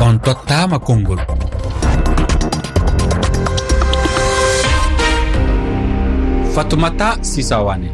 on 0.00 0.18
tottama 0.20 0.78
konngol. 0.78 1.18
Fatoumata 6.54 7.18
sisawane 7.22 7.90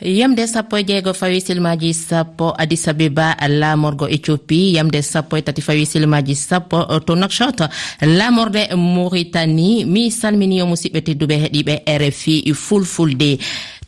yamde 0.00 0.46
sappo 0.46 0.78
e 0.78 0.84
jeego 0.84 1.12
fawi 1.14 1.40
silmaji 1.40 1.94
sappo 1.94 2.54
addis 2.58 2.88
abeba 2.88 3.36
laamorgo 3.48 4.08
éthiopie 4.08 4.72
yamde 4.72 5.02
sappo 5.02 5.36
e 5.36 5.42
tati 5.42 5.60
fawi 5.62 5.86
silmaji 5.86 6.34
sappo 6.36 7.00
to 7.00 7.14
nokshot 7.14 7.68
lamorde 8.00 8.68
mauritanie. 8.76 9.84
Mi 9.84 10.10
salmini 10.10 10.58
yo 10.58 10.66
musidɓe 10.66 11.00
tedduɓe 11.00 11.34
e 11.34 11.38
heeɗiɓe 11.42 11.82
e 11.86 11.98
rfi 11.98 12.54
fulfulde. 12.54 13.38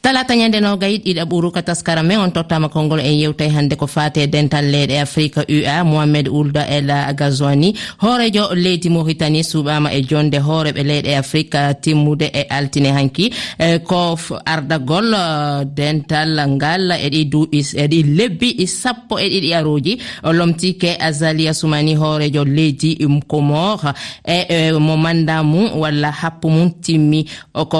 talata 0.02 0.34
ñande 0.34 0.58
nogayi 0.60 0.98
ɗiɗa 0.98 1.24
ɓuru 1.30 1.50
ka 1.54 1.62
taskara 1.62 2.02
men 2.02 2.18
on 2.18 2.30
tottama 2.32 2.68
konngol 2.68 3.00
en 3.00 3.14
yewtay 3.22 3.48
hannde 3.54 3.76
ko 3.76 3.86
fate 3.86 4.16
e 4.22 4.26
dental 4.26 4.64
leyɗe 4.64 4.98
afrique 5.00 5.38
ua 5.48 5.84
mohamed 5.84 6.28
ulda 6.28 6.66
el 6.76 6.90
gazwani 7.14 7.74
hoorejo 8.02 8.54
leydi 8.54 8.88
mauritanie 8.90 9.42
suuɓama 9.42 9.92
e 9.94 10.02
jonde 10.02 10.38
hooreɓe 10.42 10.82
leyɗe 10.82 11.14
afrique 11.16 11.60
timmude 11.82 12.26
e 12.34 12.42
altine 12.50 12.90
hanki. 12.92 13.32
E 13.58 13.78
ko 13.78 14.18
ardagol 14.44 15.14
e 15.14 15.64
dental 15.78 16.34
ngal 16.50 16.90
eɗi 17.06 17.20
duuɓi 17.32 17.58
eɗi 17.84 17.98
e 18.00 18.06
lebbi 18.16 18.66
sappo 18.66 19.18
e 19.18 19.26
ɗiɗi 19.30 19.54
aruji 19.54 19.98
lomtike 20.38 20.96
azalia 21.00 21.54
soumani 21.54 21.94
hoorejo 21.94 22.44
leydi 22.44 22.98
comore 23.28 23.92
e 24.26 24.72
mo 24.72 24.96
manda 24.96 25.42
mum 25.42 25.78
walla 25.78 26.10
happu 26.10 26.48
mum 26.50 26.70
timmi. 26.82 27.24
Ko 27.52 27.78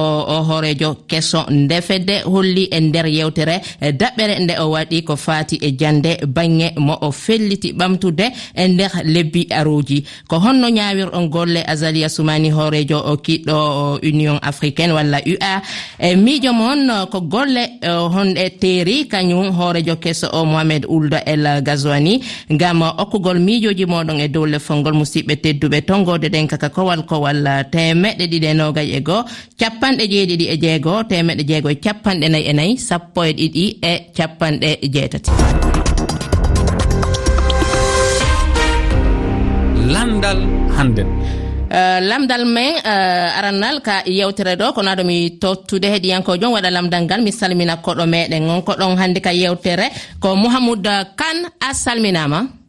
hoorejo 0.49 0.95
keso 1.11 1.47
ndefede 1.51 2.12
nde 2.13 2.23
holli 2.29 2.65
e 2.71 2.81
nder 2.81 3.07
yewtere. 3.07 3.61
E 3.81 3.93
daɓɓere 3.93 4.39
nde 4.41 4.55
o 4.61 4.71
waɗi 4.71 5.03
ko 5.05 5.17
fati 5.17 5.57
e 5.63 5.71
jande 5.79 6.19
bange 6.27 6.73
mo 6.77 6.99
o 7.01 7.11
felliti 7.13 7.73
ɓamtude 7.73 8.27
e 8.55 8.69
nder 8.69 8.91
lebbi 9.05 9.47
aruji 9.51 10.05
ko 10.29 10.39
honno 10.39 10.69
ñawirɗon 10.69 11.29
golle 11.29 11.63
azalia 11.67 12.09
sumani 12.09 12.51
hoorejo 12.51 12.99
o 12.99 13.17
kiɗɗo 13.17 14.01
union 14.03 14.39
africaine 14.43 14.93
walla 14.93 15.19
ua 15.27 15.63
e 15.99 16.17
miijo 16.17 16.53
moon 16.53 17.07
ko 17.11 17.21
golle 17.21 17.65
e, 17.81 17.89
honɗe 17.89 18.51
teeri 18.61 19.07
kañum 19.09 19.51
hoorejo 19.57 19.97
kesso 19.97 20.29
o 20.33 20.45
mohamed 20.45 20.85
uldo 20.89 21.17
el 21.27 21.63
gazoani 21.63 22.21
ngam 22.53 22.83
okkugol 22.83 23.39
miijoji 23.41 23.85
moɗon 23.87 24.21
e 24.21 24.29
dow 24.29 24.47
leffolngol 24.47 24.95
musidɓe 24.95 25.37
tedduɓe 25.37 25.81
tongode 25.87 26.29
ɗen 26.29 26.47
kaka 26.49 26.69
kowal 26.69 27.05
kowal 27.07 27.47
temeɗɗe 27.73 28.25
ɗiɗi 28.31 28.47
e 28.47 28.55
nogay 28.55 28.89
e 28.97 29.01
goo. 29.01 29.25
Capanɗe 29.59 30.05
jeeɗiɗi 30.13 30.47
e 30.49 30.57
jeego 30.63 31.03
temeɗɗe 31.05 31.45
jeego 31.49 31.69
e 31.71 31.75
cap 31.77 32.02
capanɗe 32.03 32.29
nayi 32.29 32.45
e 32.51 32.53
nayi 32.59 32.73
sappo 32.89 33.21
e 33.25 33.33
ɗiɗi 33.39 33.65
e 33.83 33.93
capanɗe 34.17 34.71
jeetati. 34.95 35.31
Landal 39.95 40.39
hannden. 40.77 41.09
Uh, 41.73 42.01
lamdal 42.05 42.45
men 42.45 42.75
eh, 42.85 42.91
uh, 42.93 43.39
arannal 43.39 43.81
ka 43.81 44.03
yewtere 44.05 44.57
ɗo 44.61 44.73
kono 44.75 44.91
aɗomi 44.93 45.39
tottude 45.41 45.41
tottude 45.41 45.87
heeɗiyankojo 45.93 46.47
waɗa 46.53 46.71
lamdal 46.71 47.03
ngal 47.05 47.23
mi 47.23 47.33
salmina 47.33 47.77
koɗo 47.77 48.05
meɗen. 48.07 48.51
On 48.51 48.61
koɗon 48.63 48.99
hannde 48.99 49.21
ka 49.23 49.31
yewtere 49.33 49.87
ko 50.21 50.35
mouhamoud 50.37 50.85
kane 51.17 51.47
a 51.61 51.73
salminama. 51.75 52.62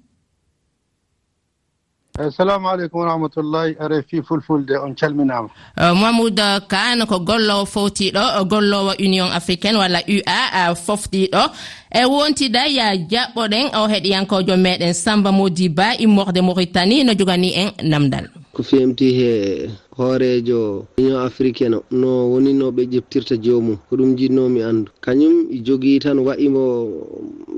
assalamu 2.20 2.70
aleykum 2.70 3.00
warahmatullahi 3.00 3.74
rfi 3.80 4.22
fulfulde 4.22 4.78
on 4.78 4.94
calminama. 4.96 5.50
Uh, 5.78 5.94
Mamoudou 5.98 6.62
kane 6.68 7.06
ko 7.06 7.20
gollowo 7.20 7.66
fowtiɗo 7.66 8.46
gollowo 8.46 8.94
union 9.00 9.32
africaine 9.32 9.78
walla 9.78 10.00
ua 10.08 10.70
uh, 10.70 10.76
foftiɗo. 10.78 11.50
E 11.92 12.06
wontida 12.06 12.66
ya 12.68 12.96
jaɓɓoɗen 12.96 13.74
o 13.76 13.88
heɗiyankojo 13.88 14.58
meɗen 14.58 14.94
samba 14.94 15.32
modi 15.32 15.70
ba 15.70 15.96
immorde 15.98 16.42
mauritanie 16.42 17.04
no 17.04 17.14
jogani 17.14 17.54
en 17.56 17.72
namdal. 17.90 18.30
Ko 18.54 18.62
femti 18.64 19.14
he 19.14 19.70
hoorejo 19.98 20.86
union 20.98 21.26
africaine 21.26 21.82
no 21.92 22.30
woni 22.30 22.54
no 22.54 22.70
ɓe 22.72 22.86
ƴeftirta 22.94 23.38
jomum 23.42 23.78
ko 23.90 23.96
ɗum 23.98 24.16
jinnomi 24.16 24.62
andu. 24.62 24.92
Kañum 25.02 25.50
jogui 25.66 26.00
tan 26.00 26.20
wayimo 26.20 26.90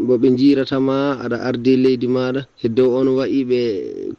boɓe 0.07 0.27
jiratama 0.39 0.95
aɗa 1.23 1.37
arde 1.47 1.73
leydi 1.83 2.07
maɗa 2.07 2.41
e 2.63 2.67
dow 2.69 2.89
on 2.99 3.07
wayi 3.17 3.41
ɓe 3.49 3.59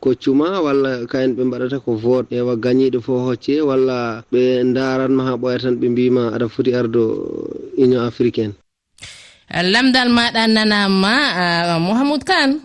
koccuma 0.02 0.60
walla 0.64 0.91
kayen 1.10 1.32
ɓe 1.36 1.42
mbaɗata 1.48 1.78
ko 1.84 1.91
vote. 2.04 2.28
Ewa 2.38 2.54
gañiɗo 2.64 2.98
fo 3.06 3.12
hocce 3.26 3.54
walla 3.69 4.22
ɓe 4.32 4.42
daranma 4.75 5.22
ha 5.28 5.32
ɓoya 5.42 5.58
tan 5.62 5.75
ɓe 5.80 5.86
mbima 5.92 6.22
aɗa 6.34 6.46
foti 6.54 6.70
ardo 6.75 7.02
union 7.78 8.04
africaine. 8.06 8.54
Lamdal 9.72 10.08
maɗa 10.10 10.42
nanama 10.54 11.12
uh, 11.42 11.78
mouhamadou 11.84 12.25
kane. 12.26 12.56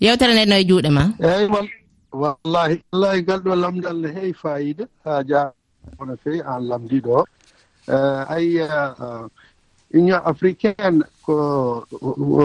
Yewtere 0.00 0.32
nde 0.32 0.44
no 0.48 0.56
e 0.56 0.64
juuɗe 0.68 0.90
ma. 0.90 1.04
Eyi 1.20 1.46
wallahi 2.12 2.74
wallahi 2.92 3.22
ngal 3.22 3.40
ɗo 3.44 3.52
lamdal 3.62 3.96
ne 4.02 4.08
heewi 4.16 4.34
fayida. 4.42 4.84
Ha 5.04 5.22
jaa 5.28 5.52
no 6.06 6.14
fewi 6.22 6.40
an 6.40 6.62
lamdiɗo. 6.70 7.24
Eh, 7.88 7.94
o 7.94 8.24
ayi 8.34 8.60
union 9.94 10.20
africaine 10.24 11.02
ko 11.22 11.84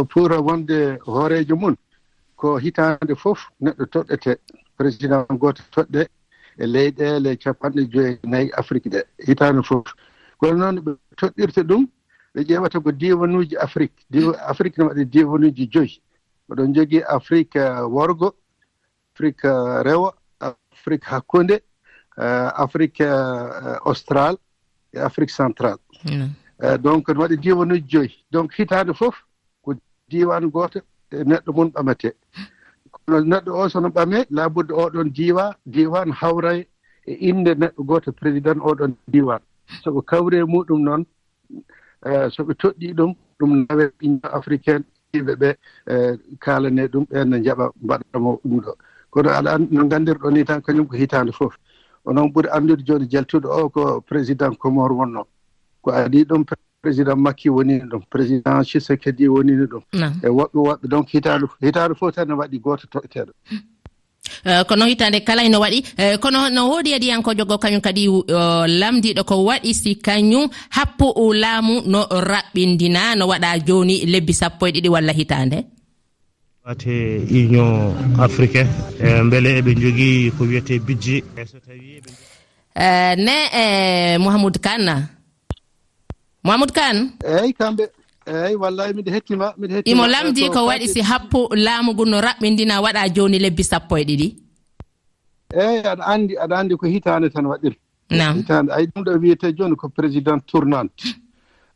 pour 0.10 0.32
wonde 0.48 0.98
hoorejo 1.06 1.56
mum 1.56 1.76
ko 2.36 2.58
hitande 2.58 3.16
fof 3.16 3.40
neɗɗo 3.62 3.86
toɗɗete 3.94 4.32
président 4.78 5.26
goto 5.42 5.64
toɗɗe 5.72 6.08
e 6.58 6.66
leyɗele 6.74 7.38
capanɗe 7.38 7.82
joyi 7.92 8.20
nayyi 8.24 8.52
afrique 8.54 8.90
ɗe 8.90 9.00
hitande 9.28 9.64
fof. 9.64 9.88
Kono 10.40 10.54
noon 10.58 10.80
ɓe 10.86 10.92
toɗɗirta 11.18 11.64
ɗum 11.64 11.88
ɓe 12.34 12.42
ƴeewata 12.48 12.80
ko 12.84 12.92
diwanuji 12.92 13.56
afrique. 13.58 13.98
Afrique 14.52 14.78
ne 14.78 14.84
waɗi 14.86 15.06
diwanuji 15.06 15.68
joyi. 15.74 16.02
Oɗon 16.50 16.74
jogui 16.76 17.02
afrique 17.08 17.56
euh, 17.56 17.88
worgo 17.88 18.36
afrique 19.14 19.46
euh, 19.46 19.82
rewa 19.84 20.14
afrique 20.40 21.06
hakkunde 21.06 21.62
euh, 22.18 22.50
afrique 22.56 23.02
austral 23.86 24.36
e 24.94 25.00
afrique 25.00 25.32
central 25.32 25.78
Eh, 26.64 26.78
donc 26.78 27.10
ne 27.10 27.20
waɗi 27.20 27.38
diwanuji 27.38 27.84
joyi. 27.90 28.12
Donc 28.32 28.54
hitaande 28.58 28.94
fof 28.94 29.16
ko 29.64 29.74
diwan 30.10 30.50
gooto 30.50 30.80
e 31.12 31.24
neɗɗo 31.30 31.52
mum 31.56 31.70
ɓamete 31.74 32.10
kono 32.92 33.20
neɗɗo 33.20 33.52
o 33.62 33.70
sono 33.70 33.90
ɓame 33.90 34.26
laabudde 34.30 34.72
oɗon 34.74 35.10
diwa 35.14 35.46
diwan 35.66 36.12
hawray 36.12 36.60
e 37.06 37.14
inde 37.30 37.52
neɗɗo 37.56 37.84
gooto 37.84 38.12
président 38.14 38.60
oɗon 38.70 38.96
diwan 39.08 39.42
sabu 39.84 40.02
kawre 40.02 40.44
muɗum 40.46 40.82
noon 40.84 41.06
eh, 42.06 42.30
so 42.32 42.44
ɓe 42.44 42.54
toɗɗi 42.62 42.94
ɗum 42.98 43.12
ɗum 43.40 43.66
nawe 43.68 43.92
union 44.02 44.20
africaine 44.32 44.86
yimɓe 45.14 45.34
ɓe 45.36 45.50
eh, 45.88 46.16
kaalane 46.40 46.88
ɗum 46.88 47.04
ɓenne 47.12 47.44
jaɓa 47.46 47.66
mbaɗamo 47.84 48.40
ɗum 48.44 48.60
ɗo. 48.64 48.72
Kono 49.10 49.30
aɗa 49.30 49.58
no 49.72 49.84
nganndirɗo 49.86 50.32
ni 50.32 50.46
tan 50.46 50.62
kañum 50.62 50.88
ko 50.88 50.96
hitaande 50.96 51.32
fof. 51.34 51.58
Onon 52.06 52.32
ɓuri 52.34 52.48
anndude 52.56 52.84
jooni 52.88 53.08
jaltuɗo 53.12 53.48
o 53.52 53.70
ko 53.70 54.02
président 54.02 54.56
comore 54.56 54.94
wonno. 54.94 55.28
ko 55.84 55.92
adi 55.92 56.24
ɗum 56.30 56.44
président 56.82 57.16
makki 57.16 57.50
wonini 57.50 57.84
ɗum 57.92 58.02
président 58.10 58.64
chisekedi 58.64 59.28
wonini 59.28 59.66
ɗum. 59.72 59.84
E 60.24 60.28
woɓɓe 60.38 60.58
woɓɓe 60.68 60.88
donc 60.88 61.06
hitande 61.14 61.46
hitande 61.62 61.94
fof 62.00 62.16
tan 62.16 62.26
ne 62.28 62.34
waɗi 62.34 62.58
goto 62.60 62.86
toɓeteɗo 62.94 63.32
hmm. 63.50 63.62
eh, 64.46 64.64
kono 64.68 64.86
hitande 64.86 65.20
kala 65.28 65.44
ene 65.44 65.58
waɗi. 65.58 65.80
Eh, 65.98 66.18
kono 66.24 66.50
no 66.50 66.70
woodi 66.72 66.92
e 66.92 66.96
adiyanko 66.96 67.34
jogo 67.38 67.58
kañum 67.58 67.82
kadi 67.82 68.08
lamdiɗo 68.80 69.24
ko 69.30 69.36
waɗi 69.50 69.74
si 69.74 69.96
kañum 69.96 70.48
happu 70.76 71.08
laamu 71.34 71.82
no 71.86 72.00
raɓɓindina 72.32 73.16
no 73.18 73.28
waɗa 73.28 73.60
joni 73.68 74.06
lebbi 74.06 74.34
sappo 74.34 74.68
e 74.68 74.72
ɗiɗi 74.72 74.90
walla 74.90 75.14
hitande? 75.14 75.60
Wate 76.66 76.96
union 77.30 77.92
africain 78.20 78.68
e 79.00 79.08
beele 79.32 79.60
eɓe 79.60 79.72
jogii 79.82 80.32
ko 80.38 80.44
wiyete 80.48 80.80
budget 80.80 81.24
e 81.36 81.44
eh, 82.76 83.16
ne 83.26 83.36
e 83.62 84.18
mouhamadou 84.18 84.60
kane 84.62 84.96
mamadou 86.44 86.74
kane 86.74 87.02
eyyi 87.24 87.54
kamɓe. 87.60 87.86
Eyyi 88.26 88.56
wallahi 88.56 88.94
miɗa 88.94 89.12
hettima 89.16 89.54
miɗa 89.60 89.74
hetti 89.76 89.92
imo 89.92 90.08
lamdi 90.08 90.50
ko 90.50 90.60
waɗi 90.70 90.88
si 90.94 91.02
happo 91.02 91.40
laamugu 91.66 92.06
no 92.06 92.18
raɓɓindina 92.22 92.82
waɗa 92.84 93.10
joni 93.16 93.40
lebbi 93.40 93.64
sappo 93.64 93.98
e 93.98 94.04
ɗiɗi. 94.10 94.28
Eyyi 95.62 95.80
aɗa 95.92 96.04
andi 96.14 96.34
aɗa 96.44 96.56
andi 96.60 96.76
ko 96.78 96.86
hitande 96.88 97.30
tan 97.34 97.46
waɗiri 97.46 97.78
hitande 98.10 98.72
ayi 98.74 98.88
ɗum 98.88 99.04
ɗo 99.04 99.12
wiyete 99.22 99.54
joni 99.58 99.76
ko 99.76 99.90
président 99.90 100.40
tournante. 100.46 101.04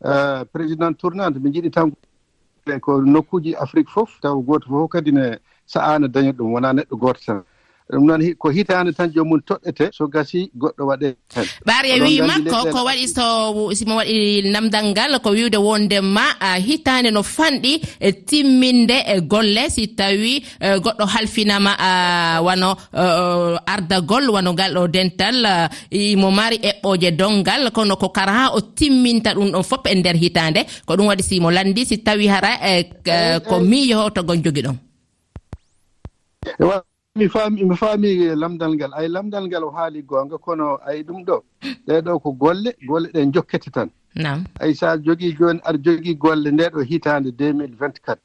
Eh, 0.05 0.43
président 0.53 0.93
tournante 0.93 1.39
mi 1.39 1.49
jiɗi 1.51 1.71
tan 1.71 1.89
ko 2.81 3.01
nokkuji 3.01 3.55
afrique 3.55 3.89
fof. 3.89 4.19
Taw 4.21 4.39
goto 4.43 4.67
fof 4.69 4.89
kadi 4.91 5.11
ne 5.11 5.39
sahaano 5.65 6.07
daña 6.07 6.31
ɗum 6.37 6.53
wona 6.53 6.71
neɗɗo 6.73 6.95
goto 6.99 7.19
tan. 7.25 7.41
ɗum 7.91 8.03
noon 8.05 8.35
ko 8.37 8.49
hitaande 8.49 8.91
tan 8.97 9.07
joomum 9.13 9.39
toɗɗete 9.47 9.85
so 9.97 10.07
gasi 10.07 10.51
goɗɗo 10.61 10.83
waɗe 10.89 11.07
hen. 11.35 11.45
Ɓaari 11.67 11.89
a 11.91 11.97
wii 12.03 12.21
makko 12.21 12.57
ko 12.73 12.79
waɗi 12.87 13.05
so 13.07 13.23
simo 13.73 13.95
waɗi 13.99 14.17
namdal 14.51 14.85
ngal 14.91 15.19
ko 15.23 15.29
wiwde 15.31 15.57
wondema 15.57 16.25
hitaande 16.67 17.11
no 17.11 17.23
fanɗi 17.23 17.73
e 17.99 18.11
timminde 18.27 18.97
e 19.07 19.21
golle 19.21 19.69
si 19.69 19.87
tawi 19.95 20.43
e 20.59 20.67
goɗɗo 20.83 21.05
halfinama 21.13 21.71
wano 22.43 22.75
e, 22.93 23.03
ardagol 23.73 24.29
wano 24.35 24.51
ngal 24.53 24.73
ɗo 24.75 24.87
dental 24.91 25.69
imo 25.91 26.31
mari 26.31 26.57
eɓɓoje 26.59 27.11
dongal 27.15 27.71
kono 27.71 27.95
ko 27.95 28.09
kara 28.09 28.33
ha 28.39 28.45
o 28.57 28.59
timminta 28.61 29.31
ɗum 29.33 29.51
ɗon 29.53 29.63
fof 29.63 29.85
e 29.87 29.95
nder 29.95 30.15
hitaande 30.15 30.61
ko 30.85 30.93
ɗum 30.95 31.07
waɗi 31.07 31.23
simo 31.23 31.51
landi 31.51 31.85
si 31.85 31.97
tawi 32.03 32.27
hara 32.27 32.51
e 32.71 32.83
ko 33.47 33.59
miiyo 33.59 33.95
ho 34.01 34.09
togon 34.09 34.43
jogi 34.43 34.61
ɗon 34.67 34.77
mi 37.17 37.27
faami 37.29 37.63
mi 37.63 37.75
faami 37.75 38.09
lamdal 38.35 38.73
ngal. 38.75 38.91
Ay 38.93 39.07
lamdal 39.07 39.45
ngal 39.47 39.63
o 39.63 39.71
haali 39.71 40.01
goonga 40.03 40.37
kono 40.37 40.77
ay 40.87 41.03
ɗum 41.03 41.23
ɗo. 41.25 41.37
Ɗeɗo 41.87 42.19
ko 42.23 42.31
golle 42.31 42.71
golle 42.87 43.07
ɗe 43.13 43.31
jokkete 43.33 43.69
tan. 43.71 43.89
Ay 44.59 44.73
sa 44.73 44.97
jogii 44.97 45.33
jooni 45.37 45.59
aɗa 45.63 45.77
jogii 45.83 46.15
golle 46.15 46.51
nde 46.51 46.69
ɗo 46.73 46.81
hitaande 46.89 47.29
2024 47.31 48.17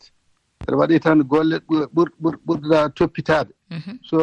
aɗa 0.66 0.76
waɗi 0.76 1.00
tan 1.00 1.22
golle 1.22 1.56
ɓurɗa 2.46 2.90
toppitaade. 2.94 3.52
Mhm. 3.70 3.98
So 4.02 4.18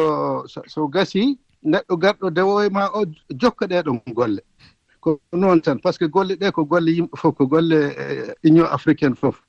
so 0.46 0.88
gasii 0.88 1.38
neɗɗo 1.64 1.94
garɗo 2.02 2.30
dewoye 2.30 2.70
ma 2.70 2.88
o 2.94 3.04
jokka 3.40 3.66
ɗeɗon 3.66 4.00
golle. 4.14 4.40
Ko 5.00 5.20
noon 5.32 5.60
tan 5.60 5.78
par 5.78 5.92
ce 5.94 5.98
que 5.98 6.04
golle 6.08 6.34
ɗe 6.36 6.52
ko 6.52 6.64
golle 6.64 6.90
yimɓe 6.92 7.16
fof 7.16 7.34
ko 7.34 7.46
golle 7.46 7.78
eh, 7.98 8.34
union 8.44 8.66
africaine 8.70 9.14
fof. 9.16 9.42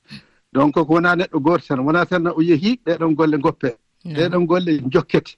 Donc 0.52 0.74
ko 0.74 0.84
wonaa 0.88 1.16
neɗɗo 1.16 1.38
gooto 1.40 1.64
tan 1.68 1.80
wonaa 1.80 2.06
tan 2.06 2.26
o 2.26 2.40
yehii 2.42 2.80
ɗeɗon 2.86 3.14
golle 3.14 3.38
goppee 3.38 3.76
ɗeɗon 4.04 4.46
golle 4.46 4.80
jokkete. 4.92 5.36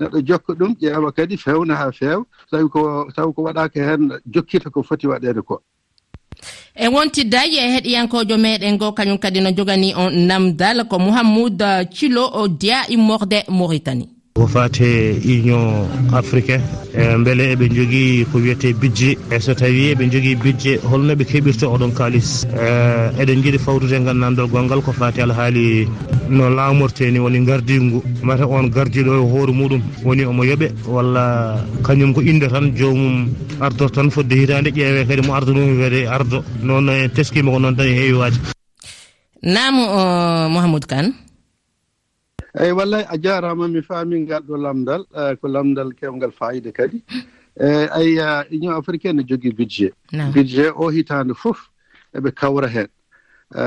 Neɗɗo 0.00 0.18
jokka 0.26 0.52
ɗum 0.54 0.72
ƴeewa 0.80 1.12
kadi 1.12 1.36
fewna 1.36 1.74
haa 1.76 1.92
feewa 1.92 2.24
tawi 2.50 2.68
ko 2.68 3.06
taw 3.14 3.32
ko 3.32 3.42
waɗaaka 3.42 3.78
heen 3.88 4.12
jokkita 4.26 4.70
ko 4.70 4.82
foti 4.82 5.06
waɗeede 5.06 5.42
ko. 5.42 5.62
E 6.74 6.88
wontiddaji 6.88 7.58
e 7.58 7.68
heɗiyankojo 7.74 8.36
meɗen 8.38 8.78
go 8.78 8.92
kañum 8.92 9.18
kadi 9.18 9.40
no 9.40 9.50
jogani 9.52 9.94
on 9.94 10.10
namdal 10.26 10.88
ko 10.88 10.98
mouhamoud 10.98 11.62
thilo 11.92 12.48
dia 12.48 12.86
immorde 12.88 13.44
mauritanie. 13.48 14.08
E 14.34 14.38
e 14.38 14.40
ko 14.40 14.46
fate 14.46 15.20
union 15.24 15.86
africain 16.14 16.60
e 16.94 17.16
beele 17.24 17.52
eɓe 17.54 17.68
jogui 17.68 18.24
ko 18.32 18.38
wiyete 18.38 18.72
budget. 18.80 19.18
E 19.30 19.38
so 19.38 19.52
tawi 19.54 19.92
eɓe 19.92 20.10
jogui 20.10 20.36
budget 20.36 20.80
holno 20.84 21.14
ɓe 21.14 21.24
keɓirta 21.24 21.66
oɗon 21.68 21.92
kalis 21.92 22.44
e, 22.48 23.20
eɗen 23.20 23.42
jiiɗi 23.42 23.58
fawtude 23.58 24.00
gandnan 24.04 24.34
gongal 24.34 24.80
ko 24.82 24.92
fate 24.92 25.18
alhaali 25.22 25.86
no 26.30 26.48
laamorte 26.48 27.02
ni 27.12 27.18
woni 27.18 27.44
gardigu 27.44 28.02
mata 28.22 28.46
on 28.46 28.68
gardiɗo 28.70 29.12
e 29.14 29.20
hoore 29.30 29.52
muɗum 29.52 29.82
woni 30.04 30.24
omo 30.24 30.44
yooɓe 30.44 30.72
walla 30.88 31.60
kañum 31.84 32.14
ko 32.14 32.20
inde 32.22 32.48
tan 32.48 32.72
jomum 32.74 33.28
ardo 33.60 33.88
tan 33.88 34.08
fodde 34.10 34.32
hitande 34.34 34.70
ƴeewe 34.72 35.06
kadi 35.06 35.22
mo 35.26 35.34
ardo 35.34 35.52
ɗum 35.52 35.78
wede 35.78 36.06
ardo. 36.08 36.42
Noon 36.62 36.88
en 36.88 37.08
teskima 37.10 37.50
ko 37.52 37.58
noon 37.58 37.76
tan 37.76 37.86
e 37.86 37.92
heewi 37.92 38.16
waaji. 38.18 38.38
Namu 39.42 39.82
mouhamadou 40.48 40.88
kane. 40.88 41.12
eyi 42.60 42.72
wallay 42.72 43.04
a 43.08 43.16
jarama 43.18 43.68
mi 43.68 43.82
faami 43.82 44.20
ngal 44.20 44.42
ɗo 44.42 44.56
lamdal 44.56 45.02
e, 45.16 45.36
ko 45.36 45.48
lamdal 45.48 45.92
kewgal 45.94 46.32
fayida 46.32 46.72
kadi. 46.72 47.02
Eyi 47.56 47.88
ay 47.90 48.18
e, 48.18 48.56
union 48.56 48.74
africaine 48.74 49.16
ne 49.16 49.24
jogii 49.24 49.52
budget. 49.56 49.94
Budget 50.34 50.72
o 50.76 50.88
hitaande 50.90 51.34
fof 51.34 51.70
eɓe 52.14 52.30
kawra 52.34 52.68
heen. 52.68 52.88
E, 53.54 53.62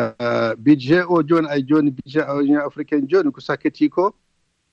budget 0.57 1.05
o 1.09 1.23
jooni 1.23 1.47
ay 1.49 1.61
jooni 1.63 1.91
budget 1.91 2.25
union 2.29 2.61
africaine 2.61 3.07
jooni 3.07 3.31
ko 3.31 3.41
sakketi 3.41 3.89
ko 3.89 4.13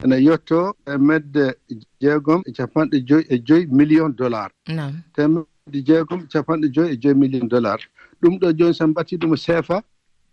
ene 0.05 0.17
yetto 0.21 0.75
e 0.87 0.97
medde 0.99 1.55
jeegom 2.01 2.43
e 2.47 2.53
capanɗe 2.53 3.05
joyi 3.09 3.25
e 3.29 3.39
joyi 3.39 3.67
million 3.67 4.11
dollar. 4.11 4.51
Temedde 5.15 5.81
jeegom 5.87 6.21
e 6.25 6.29
capanɗe 6.33 6.69
joyi 6.75 6.93
e 6.93 6.97
joyi 6.97 7.15
million 7.15 7.49
dollar. 7.49 7.79
Ɗum 8.23 8.39
ɗo 8.39 8.53
jooni 8.59 8.75
so 8.75 8.85
en 8.85 8.93
ɗum 8.93 9.37
seefa 9.37 9.83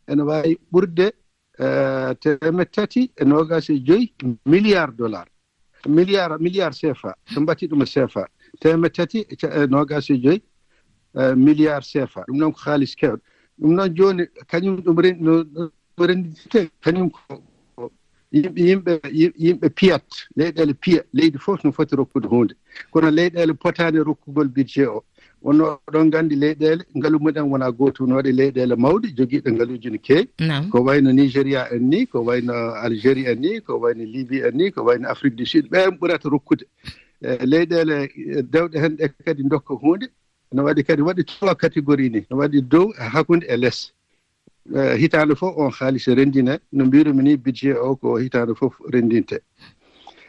ene 0.07 0.21
waawi 0.21 0.57
ɓurde 0.73 1.11
Eh, 1.59 2.15
temed 2.21 2.71
tati 2.71 3.11
e 3.15 3.25
nogas 3.25 3.69
e 3.69 3.83
joyi 3.83 4.13
milliard 4.45 4.95
dollar. 4.95 5.27
Milliard 5.85 6.39
milliard 6.39 6.73
cfa 6.73 7.13
so 7.25 7.41
mbatti 7.41 7.67
ɗum 7.67 7.81
e 7.81 7.85
cfa 7.85 8.27
temed 8.61 8.93
tati 8.93 9.19
e, 9.27 9.35
e 9.35 9.67
nogas 9.67 10.09
e 10.09 10.15
joyi 10.23 10.41
eh, 11.15 11.35
milliard 11.35 11.83
cfa 11.83 12.23
ɗum 12.27 12.37
noon 12.37 12.53
ko 12.53 12.59
haalis 12.63 12.95
kewɗo 12.95 13.19
ɗum 13.59 13.75
noon 13.75 13.95
jooni 13.95 14.23
kañum 14.47 14.77
ɗum 14.79 14.97
no 15.19 15.69
renndite 15.97 16.71
kañum 16.79 17.11
ko 17.11 17.43
yimɓe 18.31 18.61
yimɓe 18.65 18.93
yimɓe 19.43 19.69
piyat 19.69 20.07
leyɗele 20.37 20.73
piya 20.73 21.01
leydi 21.13 21.37
fof 21.37 21.63
no 21.63 21.71
foti 21.71 21.95
rokkude 21.95 22.27
hunde 22.27 22.53
kono 22.91 23.09
leyɗele 23.09 23.53
potani 23.53 23.99
rokkugol 23.99 24.47
budget 24.47 24.87
o 24.87 25.03
wonno 25.41 25.79
oɗon 25.87 26.09
gandi 26.11 26.35
leyɗele 26.35 26.83
ngalu 26.97 27.19
mumen 27.19 27.35
no 28.07 28.15
waɗi 28.15 28.31
leyɗele 28.39 28.75
mawɗi 28.75 29.07
jogiiɗo 29.17 29.49
ngaluji 29.51 29.89
no 29.89 29.97
keewi. 29.97 30.27
Ko 30.71 30.83
wayno 30.83 31.11
nigéria 31.11 31.67
en 31.71 31.89
ni 31.89 32.05
ko 32.05 32.19
wayno 32.23 32.53
algérie 32.85 33.27
en 33.31 33.39
ni 33.39 33.61
ko 33.61 33.79
wayno 33.79 34.03
libye 34.03 34.47
en 34.47 34.57
ni 34.57 34.71
ko 34.71 34.83
wayno 34.83 35.09
afrique 35.09 35.35
du 35.35 35.45
sud 35.45 35.65
ɓen 35.71 35.97
ɓurata 35.99 36.29
rokkude. 36.29 36.65
E, 37.21 37.45
leyɗele 37.45 38.09
e, 38.15 38.41
dewɗe 38.41 38.77
hen 38.79 38.95
ɗe 38.97 39.07
kadi 39.25 39.43
dokka 39.43 39.73
hunde 39.73 40.07
no 40.51 40.63
waɗi 40.63 40.83
kadi 40.83 41.01
waɗi 41.01 41.23
trois 41.25 41.55
catégorie 41.55 42.09
ni 42.09 42.25
no 42.29 42.37
waɗi 42.37 42.61
dow 42.61 42.91
e 42.99 43.03
hakkude 43.13 43.45
e 43.47 43.57
less. 43.57 43.91
Eh, 44.75 44.97
hitaande 45.01 45.35
fof 45.35 45.57
on 45.57 45.71
haalis 45.71 46.05
renndine 46.07 46.59
no 46.71 46.85
mbirumi 46.85 47.23
ni 47.23 47.37
budget 47.37 47.77
o 47.81 47.95
ko 47.95 48.17
hitaande 48.17 48.53
fof 48.55 48.73
renndinte 48.93 49.39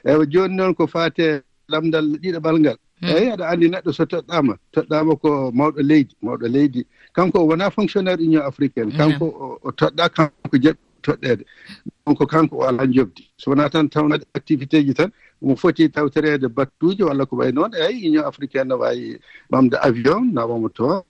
eyi 0.04 0.26
jooni 0.32 0.56
noon 0.56 0.74
ko 0.74 0.86
faate 0.86 1.42
lamdal 1.68 2.06
ɗiɗaɓal 2.22 2.56
ngal 2.60 2.76
hmm. 3.00 3.08
eyi 3.16 3.28
aɗa 3.34 3.44
anndi 3.48 3.68
neɗɗo 3.68 3.92
so 3.92 4.04
toɗɗaama. 4.04 4.54
Toɗɗaama 4.74 5.12
ko 5.22 5.52
mawɗo 5.52 5.80
leydi 5.82 6.14
mawɗo 6.22 6.46
leydi. 6.48 6.86
Kanko 7.12 7.38
o 7.40 7.46
wonaa 7.48 7.70
fonctionnaire 7.70 8.20
union 8.20 8.42
africaine. 8.42 8.90
Hmm. 8.90 8.98
Kanko 8.98 9.26
o 9.62 9.70
toɗɗa 9.70 10.08
kanko 10.16 10.56
jaɓi 10.64 10.78
toɗɗeede. 11.04 11.44
Donc 12.06 12.20
kanko 12.30 12.56
o 12.56 12.62
alaa 12.68 12.86
jobdi 12.86 13.22
so 13.36 13.50
wonaa 13.50 13.68
tan 13.70 13.88
tawnaade 13.88 14.24
activité 14.34 14.82
ji 14.86 14.94
tan 14.94 15.12
omo 15.42 15.54
foti 15.56 15.88
tawtoreede 15.90 16.48
battuuji 16.48 17.02
walla 17.02 17.26
ko 17.26 17.36
wayi 17.36 17.52
noon. 17.52 17.72
Eyi 17.74 18.08
union 18.08 18.24
africaine 18.24 18.68
no 18.68 18.78
waawi 18.78 19.18
ɓamde 19.52 19.76
avion 19.82 20.32
nawamo 20.32 20.68
toon. 20.72 21.02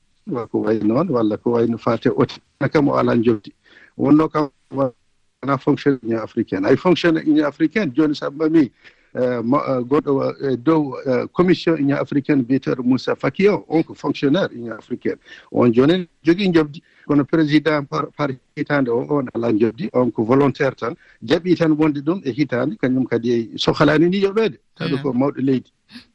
ko 0.50 0.62
wayi 0.62 0.80
noon 0.84 1.08
walla 1.08 1.36
ko 1.36 1.52
wayno 1.52 1.78
fate 1.78 2.08
otina 2.10 2.68
kam 2.72 2.88
o 2.88 2.94
ala 2.94 3.16
jobdi 3.16 3.52
wonno 3.98 4.28
kam 4.28 4.48
wona 4.70 5.58
fonction 5.58 5.98
union 6.02 6.20
africaine. 6.22 6.66
Ay 6.66 6.76
fonction 6.76 7.16
union 7.16 7.46
africaine 7.46 7.92
joni 7.94 8.14
so 8.14 8.30
ɓami 8.30 8.70
e, 9.14 9.22
e, 9.22 9.42
goɗɗo 9.90 10.34
e 10.52 10.56
dow 10.56 10.94
e, 11.06 11.26
commission 11.32 11.74
union 11.74 11.98
africaine 11.98 12.42
biyeteɗo 12.42 12.82
moussa 12.82 13.16
faki 13.16 13.48
o 13.48 13.64
on 13.68 13.82
ko 13.82 13.94
fonctionnaire 13.94 14.50
union 14.52 14.76
africaine. 14.78 15.18
On 15.52 15.72
joni 15.72 16.08
jogui 16.22 16.52
jobdi 16.52 16.82
kono 17.06 17.24
président 17.24 17.84
par 17.84 18.28
hitande 18.56 18.88
o 18.88 19.06
on 19.10 19.26
alaa 19.34 19.52
jobdi 19.52 19.90
on 19.92 20.10
ko 20.10 20.22
volontaire 20.22 20.76
tan. 20.76 20.94
Jaɓi 21.24 21.56
tan 21.56 21.72
wonde 21.72 22.00
ɗum 22.00 22.20
e 22.24 22.30
hitande. 22.30 22.76
Kañum 22.76 23.06
kadi 23.06 23.50
sohalani 23.56 24.08
ni 24.08 24.20
yoɓede. 24.22 24.58
Taɗo 24.76 25.02
ko 25.02 25.12
mawɗo 25.12 25.40
leydi. 25.40 25.72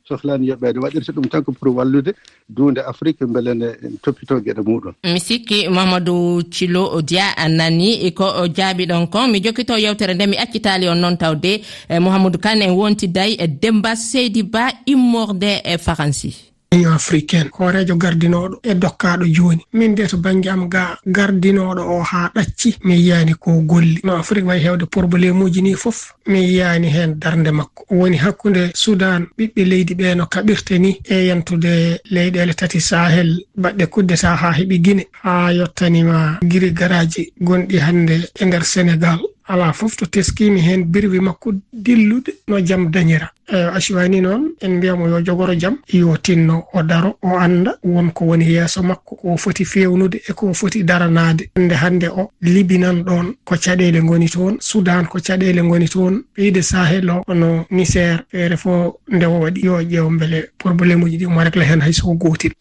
sohlaani 0.08 0.48
yoɓeede 0.50 0.80
waɗirta 0.84 1.12
ɗum 1.16 1.28
tan 1.32 1.44
ko 1.44 1.52
pour 1.52 1.76
wallude 1.76 2.14
duunde 2.50 2.80
afrique 2.92 3.22
mbele 3.22 3.54
ne 3.56 3.68
toppitoo 4.04 4.40
geɗe 4.40 4.62
gueɗe 4.62 4.70
muɗum. 4.70 4.94
Mi 5.14 5.20
sikki 5.20 5.68
mamadou 5.70 6.42
thilo 6.44 7.02
dia 7.02 7.26
nani 7.50 8.12
ko 8.14 8.26
jaabiɗon 8.48 9.08
kon 9.10 9.32
mi 9.32 9.40
jokkitoo 9.44 9.78
yewtere 9.78 10.14
nde 10.14 10.28
mi 10.28 10.38
accitaali 10.38 10.88
on 10.88 10.96
noon 11.02 11.18
tawde 11.18 11.62
eh, 11.90 12.00
mouhamadou 12.00 12.40
kane 12.40 12.62
en 12.66 12.76
wontiday 12.76 13.32
e 13.34 13.44
eh, 13.44 13.48
demba 13.48 13.96
seydi 13.96 14.44
ba 14.44 14.72
immorde 14.86 15.62
e 15.64 15.78
faransi. 15.78 16.55
union 16.76 16.94
africaine. 16.94 17.50
Hoorejo 17.58 17.96
gardinoɗo 17.96 18.60
e 18.64 18.74
dokkaɗo 18.76 19.26
joni 19.34 19.66
min 19.74 19.96
de 19.96 20.08
to 20.08 20.18
banggue 20.18 20.50
am 20.52 20.68
ga 20.70 20.98
gardinoɗo 21.06 21.82
o 21.82 22.02
ha 22.04 22.32
ɗacci. 22.36 22.78
Mi 22.84 22.96
yiyani 22.96 23.34
ko 23.40 23.62
golli. 23.62 24.00
No 24.04 24.16
afrique 24.18 24.46
wawi 24.48 24.60
hewde 24.64 24.86
probléme 24.86 25.44
uji 25.44 25.62
ni 25.62 25.74
foof 25.76 26.14
mi 26.28 26.40
yiyani 26.44 26.88
hen 26.90 27.16
darde 27.20 27.52
makko. 27.52 27.86
Woni 27.90 28.18
hakkude 28.18 28.72
soudan 28.74 29.28
ɓiɓɓe 29.38 29.66
leydi 29.66 29.94
ɓe 29.96 30.16
no 30.16 30.26
kaɓirte 30.26 30.80
ni 30.80 31.00
e 31.10 31.26
yantude 31.28 32.00
leyɗele 32.12 32.54
tati 32.54 32.80
sahel 32.82 33.46
baɗɗe 33.58 33.86
kuddeta 33.88 34.36
ha 34.36 34.52
heeɓi 34.52 34.80
guine 34.84 35.04
ha 35.24 35.52
yottanima 35.54 36.40
guiri 36.44 36.72
garaji 36.72 37.34
gonɗi 37.42 37.78
hande 37.80 38.16
e 38.40 38.46
nder 38.46 38.64
sénégal. 38.64 39.20
ala 39.48 39.74
fof 39.74 39.96
to 39.96 40.06
teskimi 40.06 40.62
hen 40.62 40.84
birwi 40.86 41.20
makko 41.20 41.54
dillude 41.74 42.32
no 42.48 42.60
jaam 42.60 42.90
dañira. 42.92 43.30
E, 43.48 43.56
Asiwani 43.56 44.22
noon 44.22 44.52
en 44.62 44.78
mbiyamo 44.78 45.08
yo 45.08 45.22
jogoro 45.22 45.54
jaam 45.54 45.78
yo 45.88 46.18
tinno 46.18 46.64
o 46.74 46.84
daro 46.84 47.18
o 47.22 47.38
anda 47.38 47.78
wonko 47.84 48.26
woni 48.26 48.46
yeeso 48.46 48.84
makko 48.84 49.16
ko 49.16 49.38
foti 49.38 49.66
fewnude 49.66 50.22
e 50.30 50.34
ko 50.34 50.54
foti 50.54 50.84
daranade 50.84 51.50
hande 51.56 51.76
hande 51.76 52.08
o 52.08 52.32
libinan 52.42 53.04
ɗon 53.04 53.34
ko 53.44 53.56
caɗele 53.56 54.02
goni 54.02 54.30
toon 54.30 54.58
sudan 54.60 55.06
ko 55.06 55.20
caɗele 55.20 55.62
goni 55.62 55.88
toon 55.88 56.24
ɓeyde 56.36 56.62
sahel 56.62 57.10
o 57.10 57.24
kono 57.24 57.66
misére 57.70 58.26
feere 58.32 58.58
fo 58.58 59.00
nde 59.08 59.26
o 59.26 59.40
waɗi 59.40 59.66
yo 59.66 59.82
ƴeew 59.82 60.18
beele 60.20 60.50
probléme 60.58 61.04
uji 61.04 61.18
ɗi 61.18 61.28
mo 61.28 61.44
rekla 61.44 61.64
hen 61.64 61.82
hay 61.82 61.94
soko 61.94 62.14
gotil 62.16 62.52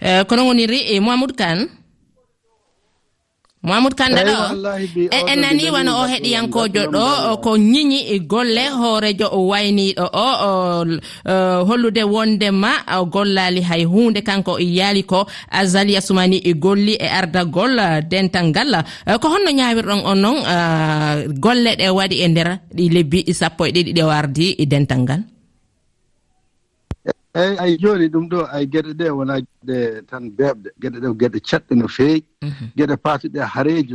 e, 0.00 0.24
kono 0.24 0.46
woniri 0.46 0.78
e 0.88 1.00
mamadou 1.00 1.36
kane 1.36 1.68
mamadou 3.62 3.96
kanda 3.96 4.22
ɗo? 4.24 4.36
Eh, 5.12 5.22
en 5.32 5.40
nani 5.40 5.68
wona 5.70 5.92
o 6.00 6.04
heɗiyankojo 6.08 6.82
ɗo 6.94 7.04
ko 7.44 7.50
ñiñi 7.56 8.18
golle 8.30 8.64
hoorejo 8.78 9.26
wayniɗo 9.50 10.04
o 10.12 10.26
hollude 11.68 12.02
wondema 12.14 12.72
gollali 13.12 13.60
hay 13.60 13.84
hunde 13.84 14.20
kanko 14.24 14.58
e 14.58 14.64
yaali 14.78 15.02
ko 15.04 15.26
azali 15.50 15.96
asumani 15.96 16.38
e 16.44 16.52
golli 16.54 16.94
e 16.96 17.06
ardagol 17.20 17.78
e 17.78 18.00
dental 18.10 18.46
ngal. 18.48 18.72
Ko 19.20 19.26
honno 19.28 19.50
ñawirɗon 19.52 20.00
on 20.10 20.18
noon 20.22 20.38
golle 21.44 21.76
ɗe 21.76 21.86
waɗi 21.98 22.16
e 22.24 22.28
nder 22.28 22.48
ɗi 22.76 22.84
lebbi 22.94 23.18
sappo 23.34 23.62
e 23.66 23.70
ɗiɗi 23.74 23.92
ɗe 23.96 24.02
wardi 24.10 24.46
dental 24.66 25.00
ngal. 25.04 25.20
eeyi 27.34 27.56
ay 27.58 27.76
jooni 27.78 28.08
ɗum 28.08 28.28
ɗo 28.28 28.40
ay 28.52 28.66
geɗe 28.72 28.92
ɗe 28.98 29.06
wona 29.10 29.34
geɗe 29.66 30.02
tan 30.08 30.30
beeɓɗe 30.36 30.68
geɗe 30.80 30.98
ɗe 31.02 31.08
geɗe 31.20 31.38
catɗe 31.48 31.74
no 31.76 31.86
feewi. 31.88 32.24
Mhm. 32.42 32.66
Geɗe 32.76 32.96
paatuɗe 33.04 33.38
e 33.38 33.46
hareeji 33.54 33.94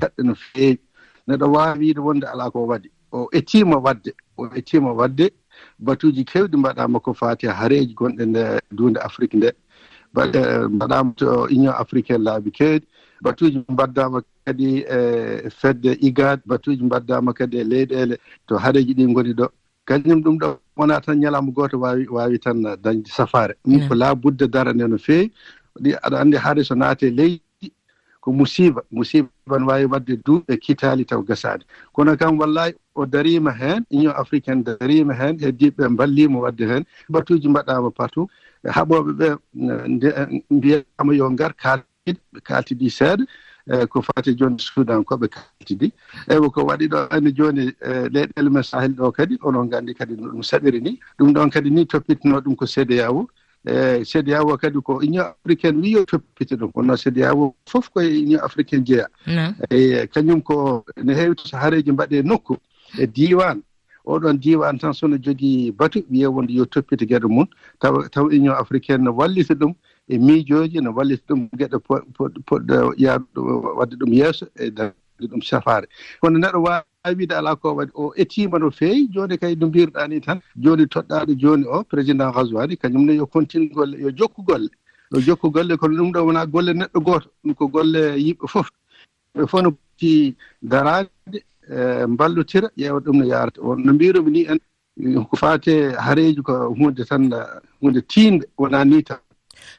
catɗe 0.00 0.22
no 0.26 0.34
feewi. 0.34 0.78
Neɗo 1.28 1.46
waawi 1.54 1.78
wiide 1.78 2.00
wonde 2.00 2.26
alaa 2.26 2.50
ko 2.50 2.66
waɗi. 2.66 2.88
O 3.12 3.28
ettiima 3.32 3.76
waɗde 3.84 4.10
o 4.36 4.46
ettiima 4.58 4.90
waɗde. 4.92 5.26
Batuuji 5.78 6.24
keewɗi 6.24 6.56
mbaɗaama 6.58 7.00
ko 7.00 7.12
faati 7.14 7.46
e 7.46 7.50
hareeji 7.50 7.94
gonɗe 7.94 8.24
nde 8.26 8.42
duunde 8.76 8.98
afrique 9.00 9.34
nde. 9.36 9.50
Baɗe 10.14 10.38
mm. 10.38 10.48
eh, 10.50 10.68
mbaɗaama 10.68 11.14
to 11.16 11.46
union 11.50 11.74
africaine 11.78 12.24
laabi 12.24 12.50
keewɗi. 12.50 12.86
Batuuji 13.22 13.64
mbaddaama 13.68 14.22
kadi 14.46 14.82
e 14.82 15.50
fedde 15.50 15.92
igad. 16.00 16.40
Batuuji 16.46 16.82
mbaddaama 16.82 17.32
kadi 17.32 17.56
e 17.58 17.64
leyɗeele. 17.64 18.16
To 18.46 18.56
hareeji 18.58 18.94
ɗi 18.94 19.06
ngoni 19.06 19.32
ɗo 19.34 19.46
kañum 19.88 20.20
ɗum 20.22 20.36
ɗo 20.38 20.48
wona 20.76 21.00
tan 21.00 21.16
ñalama 21.20 21.50
gooto 21.52 21.78
wawi 21.80 22.06
wawi 22.16 22.38
tan 22.38 22.62
dañde 22.84 23.08
safare. 23.08 23.54
Ɗum 23.64 23.88
ko 23.88 23.94
labudde 23.94 24.46
darande 24.54 24.84
no 24.88 24.98
feewi. 24.98 25.32
Ɗi 25.82 25.90
aɗa 26.04 26.16
anndi 26.20 26.36
haade 26.36 26.62
so 26.64 26.74
naate 26.74 27.08
leydi 27.10 27.72
ko 28.20 28.32
musiba 28.32 28.82
musiba 28.92 29.28
ne 29.58 29.64
wawi 29.64 29.84
wadde 29.86 30.14
duuɓe 30.26 30.58
kitali 30.60 31.04
taw 31.06 31.22
gasade 31.22 31.64
kono 31.94 32.16
kam 32.18 32.38
wallahi 32.38 32.74
o 32.94 33.06
darima 33.06 33.52
heen 33.60 33.84
union 33.90 34.12
africaine 34.16 34.62
darima 34.64 35.14
heen 35.14 35.38
heddiɓe 35.38 35.88
ballimo 35.96 36.40
wadde 36.44 36.64
heen. 36.70 36.84
Batuji 37.08 37.48
mbaɗama 37.48 37.90
partout 37.94 38.28
haɓoɓe 38.64 39.10
ɓe 39.18 39.28
mbiyama 40.50 41.12
yo 41.16 41.30
ngar 41.30 41.52
kaltiɗe 41.56 42.20
ɓe 42.32 42.74
ɗi 42.78 42.90
seeɗa. 42.90 43.24
e 43.68 43.86
ko 43.86 44.02
fati 44.02 44.34
joni 44.34 44.58
sudan 44.58 45.04
koɓe 45.04 45.28
kaltidi 45.28 45.92
eyi 46.28 46.50
ko 46.54 46.64
waɗi 46.64 46.88
ɗo 46.88 46.98
anni 47.10 47.32
joni 47.32 47.68
e, 47.80 48.08
leyɗele 48.08 48.50
men 48.50 48.62
sahel 48.62 48.92
ɗo 48.96 49.12
kadi 49.12 49.38
onon 49.42 49.68
gandi 49.68 49.94
kadi 49.94 50.16
no 50.16 50.28
ɗum 50.32 50.42
saɗiri 50.42 50.80
ni. 50.80 50.98
Ɗum 51.18 51.32
ɗon 51.34 51.50
kadi 51.50 51.70
ni 51.70 51.86
toppitino 51.86 52.40
ɗum 52.40 52.56
ko 52.56 52.64
cdao 52.66 53.28
e 53.66 54.04
cdao 54.04 54.56
kadi 54.56 54.80
ko 54.80 54.98
union 55.02 55.26
africaine 55.26 55.80
wi 55.82 55.90
yo 55.92 56.04
toppite 56.04 56.56
ɗum. 56.56 56.72
Kono 56.72 56.96
cdao 56.96 57.54
fof 57.66 57.90
koye 57.92 58.22
union 58.24 58.40
africaine 58.40 58.84
jeeya. 58.84 59.06
E 59.70 60.06
kañum 60.06 60.42
ko 60.42 60.84
ne 61.02 61.14
heewi 61.14 61.34
to 61.36 61.44
sahareji 61.48 61.92
mbaɗe 61.92 62.22
nokku 62.24 62.56
e 62.98 63.06
diwan 63.06 63.60
oɗon 64.06 64.40
diwan 64.40 64.78
tan 64.78 64.94
sono 64.94 65.18
jogii 65.18 65.72
batu 65.76 66.00
wiye 66.10 66.26
wonde 66.26 66.52
yo 66.52 66.64
toppite 66.64 67.04
geɗe 67.04 67.28
mum 67.28 67.46
taw 67.80 68.08
taw 68.08 68.24
union 68.24 68.56
africaine 68.56 69.08
wallita 69.08 69.54
ɗum. 69.54 69.74
e 70.08 70.18
miijooji 70.18 70.80
no 70.80 70.90
wallita 70.96 71.24
ɗum 71.34 71.48
geɗe 71.58 71.78
poɗɗo 72.48 72.94
yaaɗo 72.96 73.40
wadde 73.78 73.96
ɗum 73.96 74.12
yeeso 74.12 74.46
e 74.56 74.70
darde 74.70 74.94
ɗum 75.30 75.42
safaare. 75.42 75.86
Kono 76.20 76.38
neɗɗo 76.38 76.58
waawi 76.62 77.16
wiide 77.16 77.34
alaa 77.34 77.56
ko 77.56 77.74
waɗi 77.74 77.92
o 77.94 78.12
etiima 78.16 78.58
no 78.58 78.70
feewi 78.70 79.08
jooni 79.12 79.38
kay 79.38 79.54
no 79.54 79.66
mbiruɗaa 79.68 80.08
ni 80.08 80.20
tan 80.20 80.40
jooni 80.56 80.86
toɗɗaaɗo 80.86 81.32
jooni 81.38 81.64
o 81.66 81.84
président 81.84 82.32
haswani 82.32 82.76
kañum 82.76 83.04
ne 83.06 83.14
yo 83.16 83.26
continue 83.26 83.68
golle 83.68 83.96
yo 84.00 84.10
jokku 84.10 84.42
golle. 84.42 84.68
Yo 85.12 85.20
jokku 85.20 85.50
golle 85.50 85.76
kono 85.76 85.94
ɗum 85.96 86.12
ɗo 86.12 86.20
wonaa 86.26 86.46
golle 86.46 86.72
neɗɗo 86.72 87.00
gooto 87.04 87.28
ɗum 87.44 87.54
ko 87.54 87.68
golle 87.68 88.16
yimɓe 88.16 88.46
fof. 88.48 88.68
Ɓe 89.34 89.46
fof 89.46 89.62
no 89.62 89.70
poti 89.72 90.34
daraade 90.62 91.38
e 91.68 92.06
mballotira 92.06 92.68
ƴeewa 92.78 93.00
ɗum 93.00 93.16
no 93.18 93.24
yaarata. 93.24 93.60
On 93.62 93.76
no 93.76 93.92
mbirumi 93.92 94.30
ni 94.30 94.46
en 94.48 94.58
ko 95.24 95.36
faate 95.36 95.92
hareeji 95.96 96.42
ko 96.42 96.74
hunde 96.74 97.04
tan 97.04 97.30
hunde 97.80 98.00
tiinde 98.08 98.44
wonaa 98.58 98.84
ni 98.84 99.02
tan. 99.02 99.18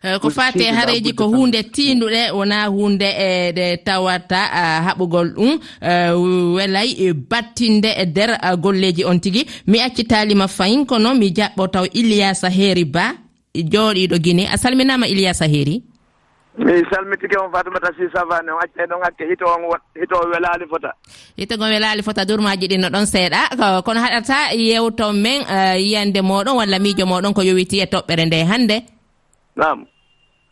Eh, 0.01 0.15
ko 0.23 0.29
fate 0.31 0.63
hareji 0.71 1.11
ko 1.11 1.25
hunde 1.27 1.59
tinduɗe 1.75 2.31
wona 2.31 2.67
hunde 2.71 3.03
e 3.03 3.51
ɗe 3.51 3.83
tawata 3.83 4.41
eh, 4.59 4.79
haɓugol 4.87 5.27
ɗum. 5.35 5.59
Eh, 5.81 6.11
welay 6.55 7.11
battinde 7.13 7.89
e 8.01 8.05
nder 8.05 8.31
golleji 8.63 9.03
on 9.03 9.19
tigui 9.19 9.43
mi 9.67 9.79
accitalima 9.81 10.47
fayin 10.47 10.85
kono 10.85 11.13
mi 11.15 11.27
jaɓɓo 11.37 11.67
taw 11.73 11.85
iliasa 11.99 12.47
heeri 12.49 12.85
ba 12.85 13.11
e 13.53 13.61
jooɗiɗo 13.71 14.15
guine 14.23 14.47
a 14.47 14.55
salminama 14.57 15.05
iliasa 15.07 15.45
heeri 15.51 15.83
mi 16.57 16.73
salmitike 16.91 17.35
on 17.43 17.51
fatumata 17.51 17.91
si 17.97 18.03
savane 18.15 18.51
on 18.55 18.61
acca 18.63 18.83
ɗon 18.89 19.03
hakke 19.03 19.23
hito 19.29 19.45
on 19.51 19.61
hito 19.99 20.15
welali 20.31 20.65
fota. 20.71 20.91
Hitogon 21.37 21.71
welali 21.75 22.01
fota 22.03 22.23
durmaji 22.25 22.67
ɗin 22.71 22.79
no 22.81 22.87
ɗon 22.87 23.05
seeɗa. 23.05 23.81
Kono 23.83 23.99
haɗata 23.99 24.55
yewto 24.55 25.11
men 25.11 25.41
yiyande 25.75 26.21
moɗon 26.21 26.55
walla 26.55 26.79
miijo 26.79 27.03
moɗon 27.05 27.33
ko 27.35 27.41
yowiti 27.43 27.81
e 27.81 27.85
toɓɓere 27.85 28.25
nde 28.25 28.43
hannde 28.47 28.77
nam 29.59 29.85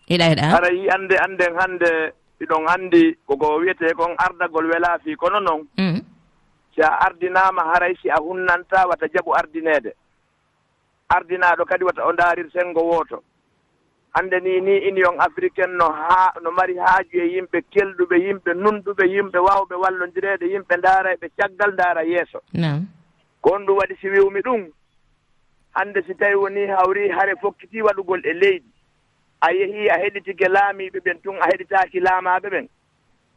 hiɗa 0.09 0.25
hiɗa 0.31 0.45
ara 0.57 0.69
yi 0.77 0.89
ande 0.89 1.15
anden 1.25 1.53
hande 1.59 1.89
iɗon 2.43 2.67
andi 2.67 3.15
koko 3.27 3.57
wiyete 3.59 3.93
kon 3.97 4.13
ardagol 4.17 4.69
welaafi 4.71 5.15
kono 5.15 5.39
noon 5.39 5.63
mm. 5.77 5.99
si 6.75 6.81
a 6.81 6.89
ardinama 7.07 7.63
haray 7.73 7.95
si 8.01 8.09
a 8.09 8.19
hunnanta 8.21 8.87
wata 8.87 9.07
jaɓu 9.07 9.31
ardinede 9.39 9.93
ardinaɗo 11.09 11.65
kadi 11.65 11.83
wata 11.83 12.05
o 12.05 12.11
ndaarir 12.13 12.51
sengo 12.51 12.81
wooto. 12.81 13.23
Hande 14.13 14.39
ni 14.39 14.61
ni 14.61 14.87
union 14.89 15.19
africaine 15.19 15.77
no 15.77 15.91
ha 15.91 16.33
no 16.41 16.51
mari 16.51 16.75
haaju 16.77 17.17
e 17.21 17.27
yimɓe 17.35 17.61
kelɗuɓe 17.73 18.15
yimɓe 18.25 18.51
nunɗuɓe 18.53 19.03
yimɓe 19.13 19.39
wawɓe 19.39 19.75
wallodirede 19.75 20.45
yimɓe 20.51 20.77
ndaara 20.77 21.13
eɓe 21.15 21.27
caggal 21.37 21.71
ndaara 21.73 22.03
yeeso. 22.03 22.41
Ko 23.41 23.53
on 23.55 23.65
ɗum 23.65 23.77
waɗi 23.77 23.95
si 24.01 24.09
wiwmi 24.09 24.41
ɗum. 24.41 24.67
Hande 25.71 26.01
si 26.07 26.13
tawi 26.15 26.35
woni 26.35 26.65
hawri 26.67 27.09
hare 27.09 27.35
fokkiti 27.41 27.81
waɗugol 27.81 28.25
e 28.25 28.33
leydi. 28.33 28.69
a 29.41 29.51
yehii 29.51 29.89
a 29.89 29.97
heɗitike 29.99 30.47
laamiɓe 30.47 30.99
ɓen 30.99 31.21
tun 31.21 31.37
a 31.41 31.45
heɗitaki 31.51 31.99
laamaɓe 31.99 32.49
ɓen 32.49 32.67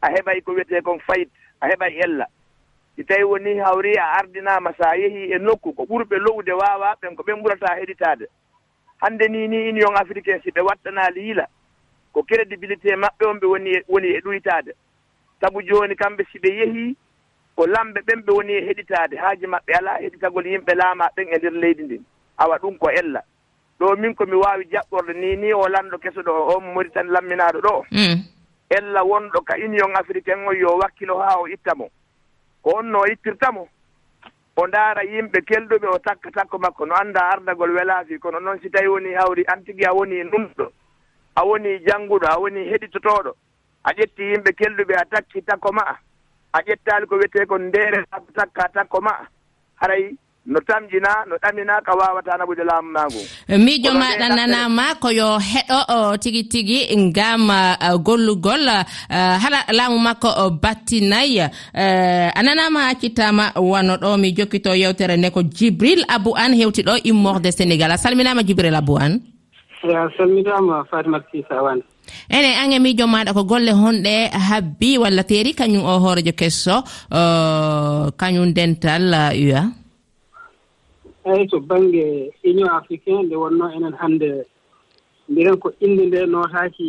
a 0.01 0.07
heɓay 0.11 0.41
ko 0.41 0.51
wiyete 0.51 0.81
kon 0.81 0.99
fayit 0.99 1.29
a 1.61 1.67
heɓay 1.67 1.99
ella 2.03 2.25
si 2.95 3.03
tawi 3.03 3.23
woni 3.23 3.57
hawri 3.59 3.97
a 3.97 4.05
ardinama 4.19 4.73
sa 4.77 4.89
a 4.91 4.97
e 4.97 5.37
nokku 5.39 5.73
ko 5.73 5.83
ɓurɓe 5.83 6.17
lowde 6.17 6.51
wawa 6.51 6.95
ɓen 7.01 7.15
ko 7.15 7.23
ɓen 7.23 7.41
ɓurata 7.41 7.75
heɗitade 7.79 8.25
hande 9.01 9.27
ni 9.29 9.47
ni 9.47 9.69
union 9.69 9.95
africain 9.95 10.41
si 10.43 10.51
ɓe 10.51 10.61
waɗtanaali 10.61 11.27
yila 11.27 11.47
ko 12.13 12.23
crédibilité 12.23 12.95
maɓɓe 12.95 13.25
on 13.25 13.39
ɓe 13.39 13.45
woni 13.47 13.69
e, 13.69 13.83
woni 13.87 14.07
e 14.07 14.19
ɗoytaade 14.21 14.71
saabu 15.41 15.61
joni 15.61 15.95
kamɓe 15.95 16.23
si 16.31 16.39
ɓe 16.39 16.49
yehii 16.59 16.95
ko 17.55 17.65
lamɓe 17.67 18.01
ɓen 18.01 18.21
ɓe 18.25 18.31
woni 18.33 18.53
e 18.53 18.65
heɗitade 18.67 19.17
haaji 19.17 19.45
maɓɓe 19.47 19.71
ala 19.77 20.01
heɗitagol 20.01 20.47
yimɓe 20.47 20.73
laama 20.75 21.09
ɓen 21.15 21.27
e 21.33 21.37
nder 21.37 21.53
leydi 21.53 21.83
ndin. 21.83 22.03
Awa 22.37 22.57
ɗum 22.57 22.77
ko 22.77 22.89
ella. 22.89 23.21
ɗo 23.81 23.95
min 23.97 24.15
komi 24.15 24.35
wawi 24.35 24.65
jaɓɓorde 24.71 25.13
ni 25.13 25.35
ni 25.35 25.53
o 25.53 25.67
lanɗo 25.67 25.97
kesuɗo 25.97 26.31
o 26.31 26.57
on 26.57 26.73
moritan 26.73 27.07
lamminaɗo 27.09 27.59
ɗo 27.61 27.85
mm. 27.91 28.17
ella 28.69 29.01
wonɗo 29.03 29.41
ka 29.45 29.55
union 29.57 29.95
africain 29.95 30.47
o 30.47 30.53
yo 30.53 30.77
wakkilo 30.77 31.17
ha 31.19 31.39
o 31.41 31.47
ittamo 31.47 31.89
ko 32.63 32.69
on 32.77 32.91
no 32.91 32.99
o 33.01 33.05
ittirta 33.07 33.49
o 34.55 34.67
ndaara 34.67 35.03
yimɓe 35.03 35.39
kelɗuɓe 35.47 35.87
o 35.87 35.97
takka 35.99 36.31
takko 36.31 36.57
makko. 36.59 36.85
No 36.85 36.95
annda 36.95 37.21
ardagol 37.31 37.71
welaafi 37.75 38.19
kono 38.19 38.39
noon 38.39 38.59
si 38.61 38.69
tawi 38.69 38.87
woni 38.87 39.13
hawri 39.13 39.43
an 39.47 39.63
tigi 39.65 39.85
a 39.85 39.93
woni 39.93 40.23
ɗumɗo. 40.23 40.65
A 41.35 41.45
woni 41.45 41.79
jannguɗo 41.87 42.27
a 42.27 42.37
woni 42.39 42.69
heɗitotoɗo 42.69 43.31
a 43.83 43.89
ƴetti 43.93 44.21
yimɓe 44.31 44.51
kelɗuɓe 44.59 44.93
a 45.01 45.05
takki 45.05 45.41
takko 45.41 45.71
ma 45.71 45.81
a 46.53 46.59
ƴettaali 46.61 47.05
ko 47.07 47.15
wiyetee 47.15 47.45
ko 47.45 47.57
ndeere 47.57 48.05
takka 48.35 48.69
takko 48.73 49.01
ma 49.01 49.11
haray 49.81 50.11
no 50.45 50.59
tamjina 50.61 51.25
no 51.29 51.35
ɗamina 51.37 51.81
ka 51.85 51.93
wawata 51.93 52.37
naɓude 52.37 52.63
laamu 52.65 52.89
eh, 52.89 52.93
ma 52.93 53.03
ngu 53.05 53.21
miijo 53.65 53.91
maɗa 53.93 54.27
nanama 54.35 54.95
ko 55.01 55.09
yo 55.13 55.37
heɗo 55.37 56.17
tigi 56.17 56.43
tigi 56.49 56.79
ngam 56.97 57.49
eh, 57.49 57.93
gollugol 58.05 58.65
eh, 58.67 58.83
hala 59.41 59.59
laamu 59.77 59.99
makko 60.01 60.49
battinayi 60.61 61.39
a 62.33 62.41
nanama 62.43 62.89
accittama 62.89 63.53
wano 63.55 63.95
ɗo 64.01 64.17
mi 64.17 64.31
jokkito 64.33 64.73
yewtere 64.73 65.17
nde 65.17 65.29
ko 65.29 65.43
djibril 65.43 66.01
abou 66.09 66.33
an 66.35 66.53
hewtiɗo 66.57 66.97
immorde 67.05 67.51
sénégal. 67.53 67.91
A 67.91 67.97
salminama 67.97 68.41
djibril 68.43 68.73
abou 68.75 68.97
an 68.97 69.21
a 69.83 70.09
salminama 70.17 70.85
fatimat 70.89 71.21
sisawane 71.31 71.83
enen 72.29 72.57
an 72.57 72.73
e 72.73 72.79
miijo 72.79 73.05
maɗa 73.05 73.33
ko 73.33 73.43
golle 73.45 73.71
honɗe 73.77 74.33
habbi 74.33 74.97
walla 74.97 75.23
teeri 75.23 75.53
kañum 75.53 75.85
o 75.85 75.99
hoorejo 76.01 76.33
kesso 76.33 76.81
kañum 78.17 78.53
dental 78.57 79.13
uya. 79.37 79.80
eyyi 81.25 81.47
to 81.47 81.59
baŋnge 81.59 82.31
union 82.43 82.69
africain 82.69 83.25
nde 83.25 83.35
wonno 83.35 83.65
enen 83.75 83.93
hannde 83.93 84.45
mbiɗen 85.29 85.57
ko 85.61 85.71
innde 85.79 86.05
nde 86.05 86.25
notaki 86.25 86.87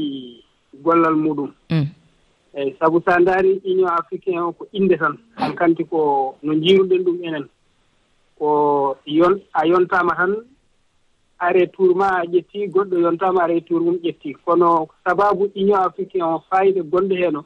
gollal 0.84 1.14
muɗum. 1.14 1.50
Mm. 1.70 1.86
Eeyi 2.54 2.76
sabu 2.78 3.00
so 3.04 3.10
a 3.12 3.20
ndaari 3.20 3.60
union 3.64 3.90
africain 3.90 4.38
o 4.38 4.52
ko 4.52 4.66
innde 4.72 4.96
tan 4.98 5.18
han 5.36 5.54
kanti 5.54 5.84
ko 5.84 6.34
no 6.42 6.52
njiiruɗen 6.54 7.04
ɗum 7.04 7.18
enen 7.24 7.46
ko 8.38 8.96
yon 9.06 9.40
a 9.52 9.66
yontaama 9.66 10.14
tan 10.16 10.32
are 11.38 11.66
tour 11.66 11.94
ma 11.94 12.08
a 12.20 12.24
ƴettii 12.24 12.70
goɗɗo 12.72 12.96
yontaama 13.00 13.42
are 13.42 13.60
tour 13.60 13.80
mum 13.80 13.96
ƴettii 13.96 14.36
kono 14.44 14.88
sababu 15.04 15.50
union 15.56 15.80
africain 15.80 16.22
o 16.22 16.42
fayide 16.50 16.80
gonɗo 16.82 17.14
heen 17.16 17.36
o 17.36 17.44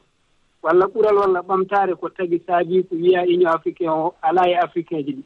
walla 0.63 0.87
ɓural 0.87 1.17
walla 1.19 1.41
ɓamtaare 1.43 1.95
ko 1.97 2.09
tagi 2.09 2.39
saabi 2.47 2.83
ko 2.83 2.95
wiya 2.95 3.23
union 3.23 3.53
africain 3.55 3.89
o 3.91 4.15
alaa 4.23 4.49
e 4.49 4.55
africain 4.55 5.05
ji 5.05 5.13
ɗi. 5.13 5.23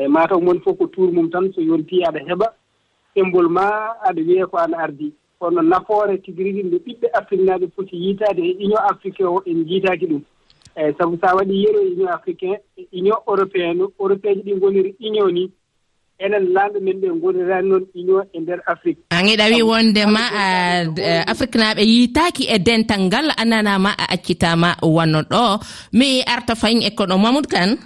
eyi 0.00 0.08
mataw 0.08 0.40
moni 0.40 0.60
fof 0.64 0.78
ko 0.78 0.86
tour 0.86 1.12
mum 1.12 1.30
tan 1.30 1.52
so 1.54 1.60
yonti 1.60 2.00
aɗa 2.08 2.20
heɓa 2.28 2.46
embol 3.20 3.48
ma 3.48 3.66
aɗa 4.08 4.20
wiye 4.26 4.46
ko 4.46 4.56
an 4.56 4.74
ardi. 4.74 5.12
Kono 5.38 5.62
nafoore 5.62 6.18
tigi 6.24 6.42
rigi 6.44 6.62
nde 6.62 6.76
ɓiɓɓe 6.84 7.06
afrique 7.18 7.44
naaɓe 7.46 7.66
poti 7.76 7.96
yiitaade 7.96 8.40
e 8.40 8.56
union 8.64 8.82
africain 8.90 9.26
o 9.26 9.42
en 9.46 9.64
jiitaki 9.68 10.06
ɗum. 10.10 10.22
Eeyi 10.76 10.94
saabu 10.98 11.18
sa 11.20 11.36
waɗi 11.36 11.54
yero 11.62 11.80
e 11.80 11.92
union 11.92 12.08
africain 12.08 12.56
e 12.76 12.82
union 12.92 13.18
européenne 13.26 13.84
européen 14.00 14.34
ji 14.44 14.52
ɗi 14.52 14.60
goniri 14.60 14.94
union 15.00 15.32
ni 15.32 15.50
enen 16.24 16.44
lamɓe 16.54 16.78
men 16.80 17.00
ɓe 17.00 17.08
gonirani 17.22 17.68
noon 17.68 17.84
union 17.94 18.24
e 18.32 18.40
nder 18.40 18.60
afrique. 18.66 19.00
Hangi 19.10 19.36
ɗawi 19.36 19.62
wondema 19.62 20.20
afrique 21.32 21.56
naaɓe 21.60 21.82
yiitaki 21.92 22.44
e 22.48 22.58
dental 22.58 23.00
ngal 23.00 23.30
a 23.36 23.42
a 23.44 24.04
accitama 24.14 24.76
wonno 24.82 25.20
ɗo. 25.32 25.60
Mi 25.92 26.22
arta 26.34 26.54
fayin 26.54 26.82
e 26.82 26.90
koɗo 26.90 27.16
mamoudou 27.18 27.48
kane. 27.50 27.76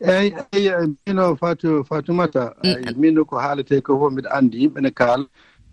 eyi 0.00 0.32
eyi 0.52 0.70
mino 1.06 1.36
fatu 1.36 1.84
fatoumata 1.84 2.54
mino 2.96 3.20
mm. 3.20 3.26
ko 3.26 3.38
haalete 3.38 3.80
ko 3.80 3.98
fof 3.98 4.12
mbiɗa 4.12 4.30
anndi 4.32 4.58
yimɓe 4.62 4.80
ne 4.80 4.90
kaala. 4.90 5.24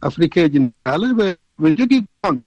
Afrique 0.01 0.49
ji 0.51 0.59
ne 0.59 0.71
kaala 0.85 1.07
ɓe 1.13 1.75
jogii 1.77 2.03
gonga. 2.23 2.41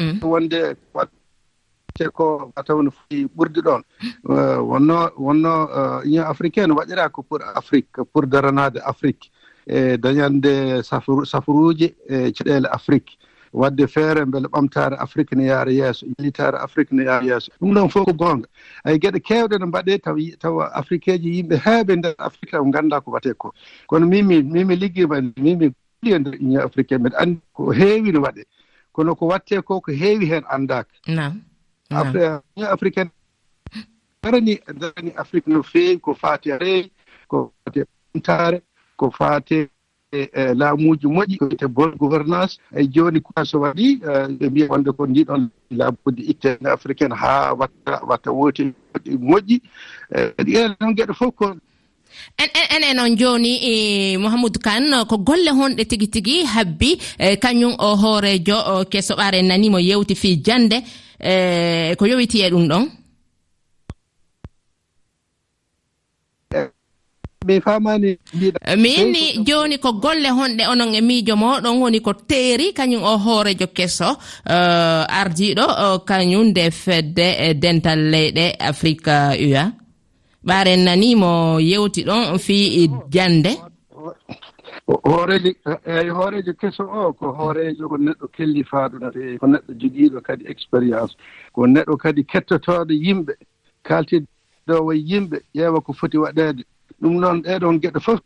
Mm. 0.00 0.20
Wonde 0.22 0.76
watte 0.94 2.04
ko 2.12 2.52
mataw 2.56 2.82
no 2.82 2.90
foti 2.90 3.26
ɓurdi 3.36 3.60
ɗon. 3.66 3.82
Mm. 4.24 4.68
Wonno 4.70 5.10
wonno 5.16 5.52
eh, 5.78 6.06
union 6.06 6.26
africaine 6.26 6.72
waɗira 6.72 7.08
ko 7.12 7.22
pour 7.22 7.40
afrique 7.54 8.02
pour 8.12 8.26
daranade 8.26 8.80
afrique. 8.84 9.30
E 9.66 9.96
dañande 9.98 10.82
safruuji 10.82 11.94
e 12.08 12.32
caɗeele 12.32 12.68
afrique. 12.70 13.18
wadde 13.56 13.86
feere 13.88 14.24
mbele 14.24 14.48
ɓamtare 14.48 14.96
afrique 14.98 15.32
ne 15.36 15.44
yaara 15.46 15.72
yeeso 15.72 16.06
yilitare 16.06 16.58
afrique 16.58 16.92
ne 16.92 17.04
yaara 17.04 17.24
yeeso. 17.24 17.48
Ɗum 17.60 17.72
ɗon 17.74 17.88
fof 17.90 18.04
ko 18.04 18.12
goonga. 18.12 18.48
Ay 18.84 18.98
geɗe 18.98 19.18
kewɗe 19.20 19.58
no 19.58 19.66
mbaɗe 19.66 19.98
taw 20.02 20.16
taw 20.38 20.60
afrique 20.80 21.08
eji 21.08 21.28
yimɓe 21.36 21.56
heeɓe 21.64 21.96
nder 21.96 22.14
afrique 22.18 22.50
taw 22.52 22.64
ganda 22.70 23.00
ko 23.00 23.10
waɗete 23.10 23.34
ko. 23.38 23.52
Kono 23.88 24.06
mimi 24.06 24.42
mimi 24.42 24.76
ligguima 24.76 25.20
mimi 25.36 25.72
ɗi 26.02 26.12
e 26.14 26.18
nder 26.18 26.34
union 26.40 26.62
africaine 26.62 27.00
mbiɗa 27.00 27.18
anndi 27.18 27.40
ko 27.52 27.72
heewi 27.72 28.12
no 28.12 28.20
waɗe. 28.20 28.44
Kono 28.92 29.14
ko 29.14 29.26
watte 29.26 29.62
ko 29.64 29.80
ko 29.80 29.92
heewi 29.92 30.26
heen 30.26 30.44
anndaaka. 30.50 30.92
Union 31.90 32.42
africaine 32.70 33.10
darani 34.22 34.60
darani 34.80 35.12
afrique 35.16 35.46
no 35.48 35.62
feewi 35.62 36.00
ko 36.00 36.14
faate 36.14 36.52
reewi 36.60 36.90
ko 37.28 37.52
faate 37.64 37.86
ɓamtare 38.14 38.60
ko 38.96 39.10
faate 39.10 39.68
e, 40.12 40.28
e 40.32 40.54
laamuji 40.54 41.06
moƴi 41.06 41.38
wiyete 41.40 41.66
bon 41.66 41.90
gouvernance 41.98 42.58
e 42.76 42.86
joni 42.86 43.20
ko 43.20 43.44
so 43.44 43.60
waɗi 43.60 44.00
ɓe 44.38 44.48
mbiya 44.50 44.66
wonde 44.70 44.90
ko 44.92 45.06
ndiɗon 45.06 45.48
laamuji 45.70 46.22
ittene 46.30 46.68
africaine 46.70 47.14
haa 47.14 47.52
watta 47.54 48.00
watta 48.08 48.30
wooti 48.32 48.72
moƴƴi 49.04 49.60
ɗiɗen 50.44 50.70
e, 50.70 50.76
noon 50.80 50.94
geɗe 50.96 51.14
fof 51.14 51.34
ko 51.34 51.46
en 52.38 52.50
en 52.74 52.82
e 52.82 52.94
noon 52.94 53.10
on 53.12 53.16
jooni 53.16 53.52
mouhamadou 54.18 54.60
kane 54.62 55.04
ko 55.08 55.18
golle 55.18 55.50
honɗe 55.50 55.84
tigi 55.84 56.08
tigi 56.08 56.44
habbi 56.44 56.98
kañum 57.42 57.74
o 57.78 57.96
hoorejo 57.96 58.84
keso 58.90 59.14
ɓaare 59.14 59.42
nanimo 59.42 59.78
yewti 59.78 60.14
fii 60.14 60.42
jannde 60.44 60.78
ko 61.98 62.06
yowiti 62.06 62.42
e 62.42 62.50
ɗum 62.50 62.68
ɗon? 62.68 63.05
ɓe 67.46 67.60
famani 67.66 68.10
eh, 68.68 68.76
mi 68.82 68.88
inni 69.00 69.24
joni 69.46 69.78
ko 69.78 69.92
golle 70.02 70.28
honɗe 70.38 70.64
onon 70.72 70.94
e 70.94 71.00
miijo 71.08 71.34
moɗon 71.36 71.78
woni 71.80 72.00
ko 72.00 72.12
teeri 72.30 72.72
kañum 72.78 73.02
o 73.02 73.14
hoorejo 73.24 73.66
kesso 73.76 74.10
uh, 74.10 74.52
eh, 74.54 75.20
ardiɗo 75.20 75.64
uh, 75.66 75.94
eh, 75.94 75.98
kañum 76.08 76.44
nde 76.50 76.70
fedde 76.70 77.26
e 77.46 77.54
dental 77.54 78.00
leyɗe 78.12 78.44
afrique 78.70 79.16
ua 79.46 79.64
ɓaren 80.46 80.80
nanimo 80.86 81.58
yewti 81.60 82.00
ɗon 82.08 82.38
fi 82.38 82.88
jande 83.14 83.52
hoorejo 84.86 85.50
eyi 85.86 86.10
hoorejo 86.10 86.52
keso 86.60 86.82
o 86.84 87.12
ko 87.12 87.32
hoorejo 87.32 87.88
ko 87.88 87.96
neɗɗo 87.98 88.26
kellifaaɗoɗate 88.36 89.38
ko 89.40 89.46
neɗɗo 89.46 89.72
jogiiɗo 89.80 90.20
kadi 90.26 90.44
expérience. 90.46 91.12
Ko 91.52 91.66
neɗɗo 91.66 91.96
kadi 92.02 92.22
kettotooɗo 92.24 92.92
yimɓe 93.04 93.32
kaaltidowo 93.82 94.92
yimɓe 94.94 95.36
ƴeewa 95.54 95.80
ko 95.80 95.92
foti 95.92 96.18
waɗeede. 96.18 96.62
ɗum 97.00 97.14
noon 97.20 97.42
ɗeɗon 97.42 97.80
geɗe 97.82 98.00
fof. 98.00 98.20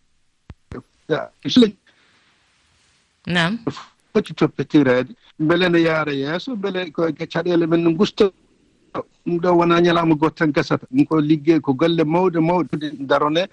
Nam 3.26 3.58
foti 4.12 4.34
toppitireede 4.34 5.12
mbele 5.38 5.68
ne 5.68 5.78
yaara 5.82 6.12
yeeso 6.12 6.56
mbele 6.56 6.90
ko 6.92 7.02
caɗeele 7.32 7.66
men 7.68 7.82
no 7.84 7.90
gusto 7.92 8.32
ɗum 9.24 9.38
ɗo 9.42 9.48
wonaa 9.58 9.80
ñalaama 9.80 10.14
goto 10.14 10.34
tan 10.34 10.52
gasata. 10.52 10.86
Ɗum 10.90 11.04
ko 11.06 11.20
liggey 11.20 11.60
ko 11.60 11.72
golle 11.74 12.02
mawɗe 12.04 12.38
mawɗe 12.40 12.76
darone 13.06 13.46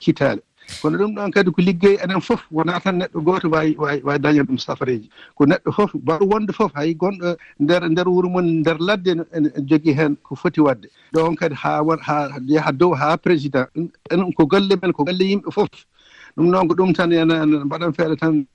hitaale. 0.00 0.42
kono 0.82 0.98
ɗum 0.98 1.14
ɗon 1.14 1.30
kadi 1.32 1.50
ko 1.50 1.60
liggey 1.62 1.96
enen 2.04 2.20
fof 2.20 2.42
wona 2.50 2.80
tan 2.80 2.98
neɗɗo 2.98 3.20
goto 3.24 3.48
wawi 3.50 3.74
wawi 3.78 4.00
wawi 4.04 4.18
daña 4.18 4.42
ɗum 4.42 4.58
safareji 4.58 5.08
ko 5.34 5.44
neɗɗo 5.46 5.70
fof 5.72 5.90
mbaɗo 5.94 6.24
wonde 6.30 6.52
fof 6.52 6.72
hay 6.74 6.94
gonɗo 6.94 7.36
nder 7.60 7.82
nder 7.90 8.06
wuuro 8.08 8.28
mum 8.28 8.46
nder 8.60 8.78
ladde 8.78 9.10
ene 9.36 9.48
jogui 9.68 9.92
hen 9.98 10.16
ko 10.22 10.34
foti 10.36 10.60
wadde. 10.60 10.88
Ɗon 11.12 11.36
kadi 11.36 11.54
ha 11.54 11.82
won 11.82 11.98
ha 12.02 12.28
yaha 12.46 12.72
dow 12.72 12.92
ha 12.94 13.16
président 13.16 13.66
enen 14.10 14.32
ko 14.32 14.46
golle 14.46 14.74
men 14.82 14.92
ko 14.92 15.04
golle 15.04 15.24
yimɓe 15.24 15.50
fof. 15.52 15.68
Ɗum 16.36 16.46
noon 16.50 16.68
ko 16.68 16.74
ɗum 16.74 16.92
tan 16.94 17.12
en 17.12 17.64
mbaɗan 17.64 17.92
feere 17.94 18.16
tan 18.16 18.46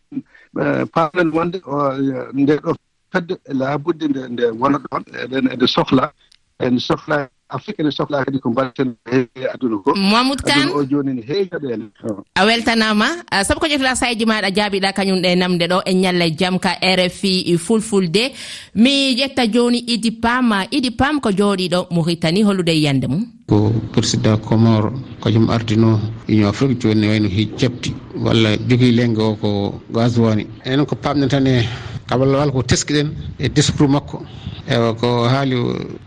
paalen 0.94 1.30
wonde 1.34 1.58
nde 2.34 2.56
ɗo 2.64 2.74
fedde 3.12 3.36
e 3.50 3.54
laabudde 3.54 4.06
nde 4.08 4.22
nde 4.34 4.46
wona 4.60 4.78
ɗon 4.78 5.04
eɗen 5.24 5.46
ede 5.54 5.68
sohla 5.68 6.14
en 6.60 6.80
sohla 6.80 7.30
afrique 7.50 7.80
ene 7.80 7.92
sohla 7.92 8.26
kadi 8.26 8.40
ko 8.40 8.50
mbaɗeten 8.50 8.96
heewi 9.12 9.48
aduna 9.54 9.78
ko. 9.84 9.94
Mamoudou 9.96 10.44
kane? 10.46 10.72
O 10.74 10.84
joni 10.86 11.14
ne 11.14 11.22
heewi 11.22 11.50
joɗele 11.52 11.90
a 12.36 12.46
weltanama 12.46 13.08
saabu 13.44 13.60
ko 13.60 13.68
ƴettoɗa 13.68 13.96
sayji 13.96 14.26
maɗa 14.26 14.50
jaabiɗa 14.56 14.94
kañum 14.94 15.22
ɗe 15.22 15.36
namde 15.36 15.66
ɗo 15.68 15.82
e 15.86 15.94
ñalla 15.94 16.26
jaam 16.40 16.60
ka 16.60 16.78
rfi 16.82 17.58
fulfulde. 17.58 18.32
Mi 18.76 19.16
ƴetta 19.16 19.48
joni 19.52 19.80
idi 19.88 20.12
pam 20.12 20.54
idi 20.72 20.92
pam 20.92 21.20
ko 21.20 21.30
jooɗiɗo 21.30 21.88
mauritani 21.92 22.44
hollude 22.44 22.70
yiyande 22.72 23.08
mum. 23.08 23.26
Ko 23.48 23.72
président 23.92 24.38
comore 24.38 24.92
kañum 25.22 25.50
ardino 25.50 26.00
union 26.28 26.50
afrique 26.50 26.82
joni 26.82 27.02
ne 27.02 27.08
wayno 27.08 27.28
hi 27.30 27.50
jabti 27.58 27.94
walla 28.16 28.58
jogui 28.58 28.92
lengge 28.92 29.20
o 29.22 29.36
ko 29.36 29.82
gaswani 29.92 30.48
enen 30.66 30.86
ko 30.86 30.96
pamɗe 30.96 31.28
tan 31.28 31.48
e 31.48 31.68
aballa 32.14 32.52
ko 32.52 32.62
teskiɗen 32.64 33.10
e 33.40 33.48
discours 33.50 33.90
makko. 33.92 34.18
Ewa 34.68 34.94
ko 34.96 35.28
haali 35.28 35.56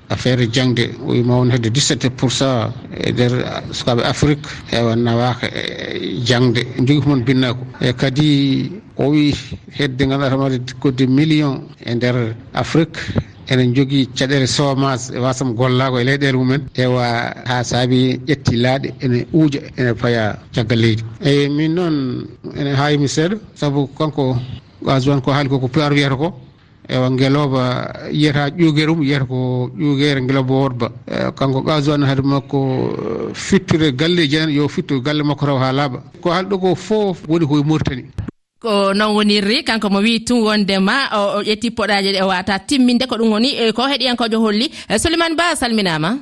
affaire 0.08 0.46
jangde 0.50 0.84
o 1.04 1.10
wima 1.12 1.36
won 1.36 1.50
hedde 1.50 1.68
17 1.70 2.08
pour 2.16 2.30
cent 2.32 2.72
e 3.04 3.12
nder 3.12 3.32
sukaɓe 3.72 4.02
afrique 4.02 4.46
ewa 4.72 4.96
nawaka 4.96 5.46
e 5.52 6.22
jangde. 6.24 6.60
Jogui 6.78 7.00
ko 7.02 7.08
moon 7.08 7.22
binnako 7.24 7.62
e 7.80 7.92
kadi 7.92 8.72
o 8.96 9.10
wi 9.12 9.34
hedde 9.78 10.02
ganduɗa 10.08 10.30
tamade 10.30 10.58
kodde 10.80 11.04
million 11.06 11.68
e 11.84 11.94
nder 11.94 12.34
afrique 12.54 12.98
enen 13.48 13.74
jogui 13.74 14.06
caɗele 14.16 14.46
chomage 14.46 15.12
e 15.14 15.18
wasam 15.18 15.52
gollago 15.54 15.98
e 16.00 16.04
leyɗele 16.04 16.36
mumen. 16.38 16.62
Ewa 16.74 17.34
ha 17.48 17.62
saabi 17.64 18.20
ƴetti 18.26 18.56
laaɗe 18.56 18.88
ene 19.04 19.26
uuja 19.34 19.60
ene 19.76 19.92
paya 19.94 20.38
caggal 20.54 20.78
leydi. 20.80 21.02
Eyyi 21.20 21.48
min 21.50 21.74
noon 21.74 22.26
ene 22.58 22.72
hawimi 22.74 23.06
seeɗa. 23.08 23.36
Saabu 23.54 23.86
kanko 23.98 24.38
wasoan 24.86 25.20
ko 25.20 25.32
haali 25.32 25.48
koko 25.48 25.68
puar 25.68 25.92
wiyata 25.92 26.16
ko 26.16 26.28
ewa 26.88 27.10
ngeloba 27.10 27.62
yiyata 28.12 28.48
ƴuugere 28.54 28.90
mum 28.94 29.02
yiyata 29.02 29.26
ko 29.26 29.70
ƴuugere 29.74 30.22
ngeloba 30.22 30.54
wodba 30.54 30.86
e, 31.06 31.30
kanko 31.34 31.58
ɓaasuwan 31.66 32.06
hade 32.06 32.22
makko 32.22 32.58
e, 33.30 33.34
fittude 33.34 33.90
galleji 33.92 34.36
en 34.36 34.50
yo 34.50 34.68
fittu 34.68 35.00
galle 35.02 35.22
makko 35.22 35.46
taw 35.46 35.58
ha 35.58 35.72
laaɓa. 35.72 35.98
Ko 36.22 36.30
haali 36.30 36.48
ɗo 36.48 36.58
ko 36.60 36.74
fof 36.74 37.18
woni 37.28 37.46
koye 37.46 37.64
murtani 37.64 38.04
ko 38.62 38.94
noon 38.94 39.14
wonirri 39.16 39.64
kanko 39.64 39.90
mo 39.90 39.98
wi 39.98 40.20
tun 40.24 40.42
wondema 40.46 41.10
o 41.36 41.42
ƴetti 41.42 41.70
poɗaji 41.74 42.12
ɗe 42.14 42.22
o 42.22 42.28
wata 42.28 42.58
timminde 42.58 43.06
ko 43.06 43.16
ɗum 43.18 43.30
woni 43.32 43.50
e, 43.58 43.72
ko 43.72 43.82
heeɗiyankojo 43.82 44.38
holli. 44.40 44.70
Souleymane 44.98 45.34
ba 45.36 45.56
salminama 45.56 46.18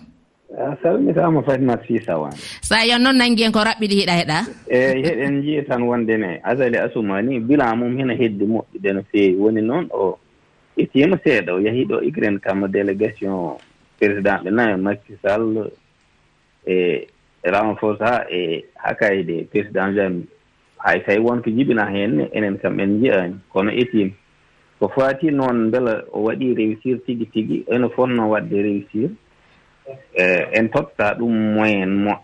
a 0.65 0.77
salmitama 0.83 1.43
fatima 1.45 1.77
sisawan 1.87 2.33
sa 2.65 2.81
yon 2.85 3.03
noon 3.03 3.17
nangi 3.19 3.45
en 3.45 3.53
ko 3.53 3.61
raɓɓiɗi 3.61 3.95
hiɗa 4.01 4.15
heɗa? 4.21 4.39
Eyi 4.69 5.03
heɗen 5.05 5.43
jii 5.43 5.63
tan 5.69 5.83
wondene 5.83 6.41
asali 6.43 6.77
asuma 6.79 7.23
ni 7.23 7.41
bilan 7.41 7.79
mum 7.79 7.97
hena 7.99 8.15
heddi 8.15 8.45
moƴƴude 8.47 8.93
no 8.95 9.03
feewi. 9.13 9.37
Woni 9.37 9.61
noon 9.61 9.89
o 9.93 10.19
ittima 10.77 11.17
seeɗa 11.25 11.53
o 11.53 11.61
yeehi 11.61 11.85
ɗo 11.85 12.01
ugraine 12.09 12.41
kam 12.41 12.67
délégation 12.67 13.59
président 13.99 14.41
ɓe 14.45 14.51
nayo 14.51 14.77
makky 14.79 15.15
sall 15.23 15.71
e 16.67 17.07
renforce 17.45 18.01
ha 18.01 18.25
e 18.31 18.65
hakayde 18.77 19.47
président 19.51 19.93
jami 19.95 20.25
hay 20.79 21.01
tawi 21.05 21.19
wonko 21.19 21.51
jibina 21.51 21.87
henne 21.87 22.29
enen 22.33 22.59
kam 22.59 22.81
en 22.81 23.01
jiyani. 23.01 23.37
Kono 23.53 23.71
itima 23.71 24.11
ko 24.81 24.89
fati 24.89 25.31
noon 25.31 25.71
beela 25.71 26.05
o 26.13 26.25
waɗi 26.25 26.55
réussir 26.55 26.99
tigi 27.07 27.27
tigi 27.27 27.65
ene 27.69 27.89
fonno 27.95 28.29
wadde 28.29 28.57
réussir. 28.57 29.11
Eh, 30.15 30.49
en 30.53 30.69
totta 30.69 31.15
ɗum 31.15 31.55
moyen 31.55 31.93
mo. 32.05 32.15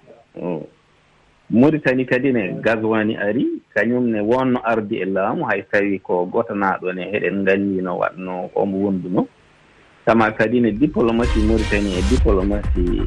Maritani 1.51 2.07
kadi 2.07 2.33
ne 2.33 2.55
gaswani 2.63 3.17
ari 3.17 3.47
kañum 3.75 4.07
ne 4.11 4.21
wonno 4.21 4.61
ardi 4.65 4.97
e 5.03 5.05
laamu 5.05 5.45
hay 5.45 5.63
tawi 5.71 5.99
ko 5.99 6.25
gotanaɗo 6.27 6.93
ne 6.95 7.11
heɗen 7.13 7.45
gandi 7.45 7.83
no 7.83 7.99
watno 7.99 8.51
omo 8.55 8.79
wonduno. 8.79 9.27
Sama 10.07 10.31
kadi 10.33 10.61
ne 10.61 10.71
diplomatie 10.73 11.43
maritani 11.43 11.99
e 11.99 12.03
diplomatie 12.09 13.03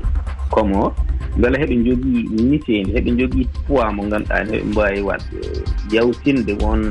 comore 0.51 0.93
beele 1.37 1.57
heɓe 1.57 1.75
jogii 1.85 2.29
nitendi 2.49 2.91
heɓe 2.93 3.11
jogii 3.19 3.47
poids 3.67 3.93
mo 3.95 4.03
ngannduɗaa 4.03 4.43
ne 4.43 4.51
heɓe 4.57 4.65
mbaawi 4.71 5.01
wat 5.01 5.23
yawtinde 5.91 6.53
won 6.61 6.81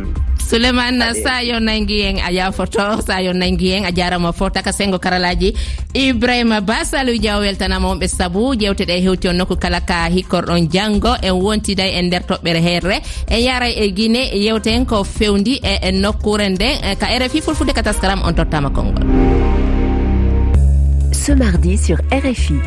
souleymane 0.52 1.14
sa 1.16 1.40
yo 1.40 1.56
nangi 1.60 2.02
hen 2.04 2.18
a 2.20 2.28
yafoto 2.28 3.00
sa 3.00 3.20
yo 3.24 3.32
nangi 3.32 3.72
hen 3.72 3.86
a 3.88 3.90
jarama 3.90 4.32
fo 4.36 4.50
taka 4.50 4.72
sengo 4.72 4.98
karalaji. 4.98 5.56
Ibrahima 5.94 6.60
ba 6.60 6.84
salou 6.84 7.16
diaw 7.16 7.40
weltanama 7.40 7.88
wonɓe 7.88 8.08
saabu 8.08 8.52
jewteɗe 8.60 8.92
e 8.92 9.00
hewti 9.00 9.28
on 9.28 9.36
nokku 9.40 9.56
kala 9.56 9.80
ka 9.80 10.10
hikkorɗon 10.12 10.68
janggo 10.68 11.16
en 11.22 11.40
wontida 11.40 11.88
e 11.88 12.02
nder 12.02 12.22
toɓɓere 12.28 12.60
herre. 12.60 12.96
E 13.00 13.32
e 13.32 13.34
en 13.36 13.44
yara 13.46 13.68
e 13.68 13.88
guine 13.96 14.22
yewten 14.44 14.84
ko 14.84 15.04
fewdi 15.04 15.56
e 15.64 15.90
nokkure 15.92 16.48
nden 16.50 16.96
ka 17.00 17.06
rfi 17.08 17.40
fulfude 17.40 17.72
ka 17.72 17.82
taskaram 17.82 18.20
on 18.22 18.34
tottama 18.34 18.68
konngol. 18.68 19.08
Ce 21.12 21.32
mardi 21.34 21.78
sur 21.78 21.96
rfi 22.12 22.60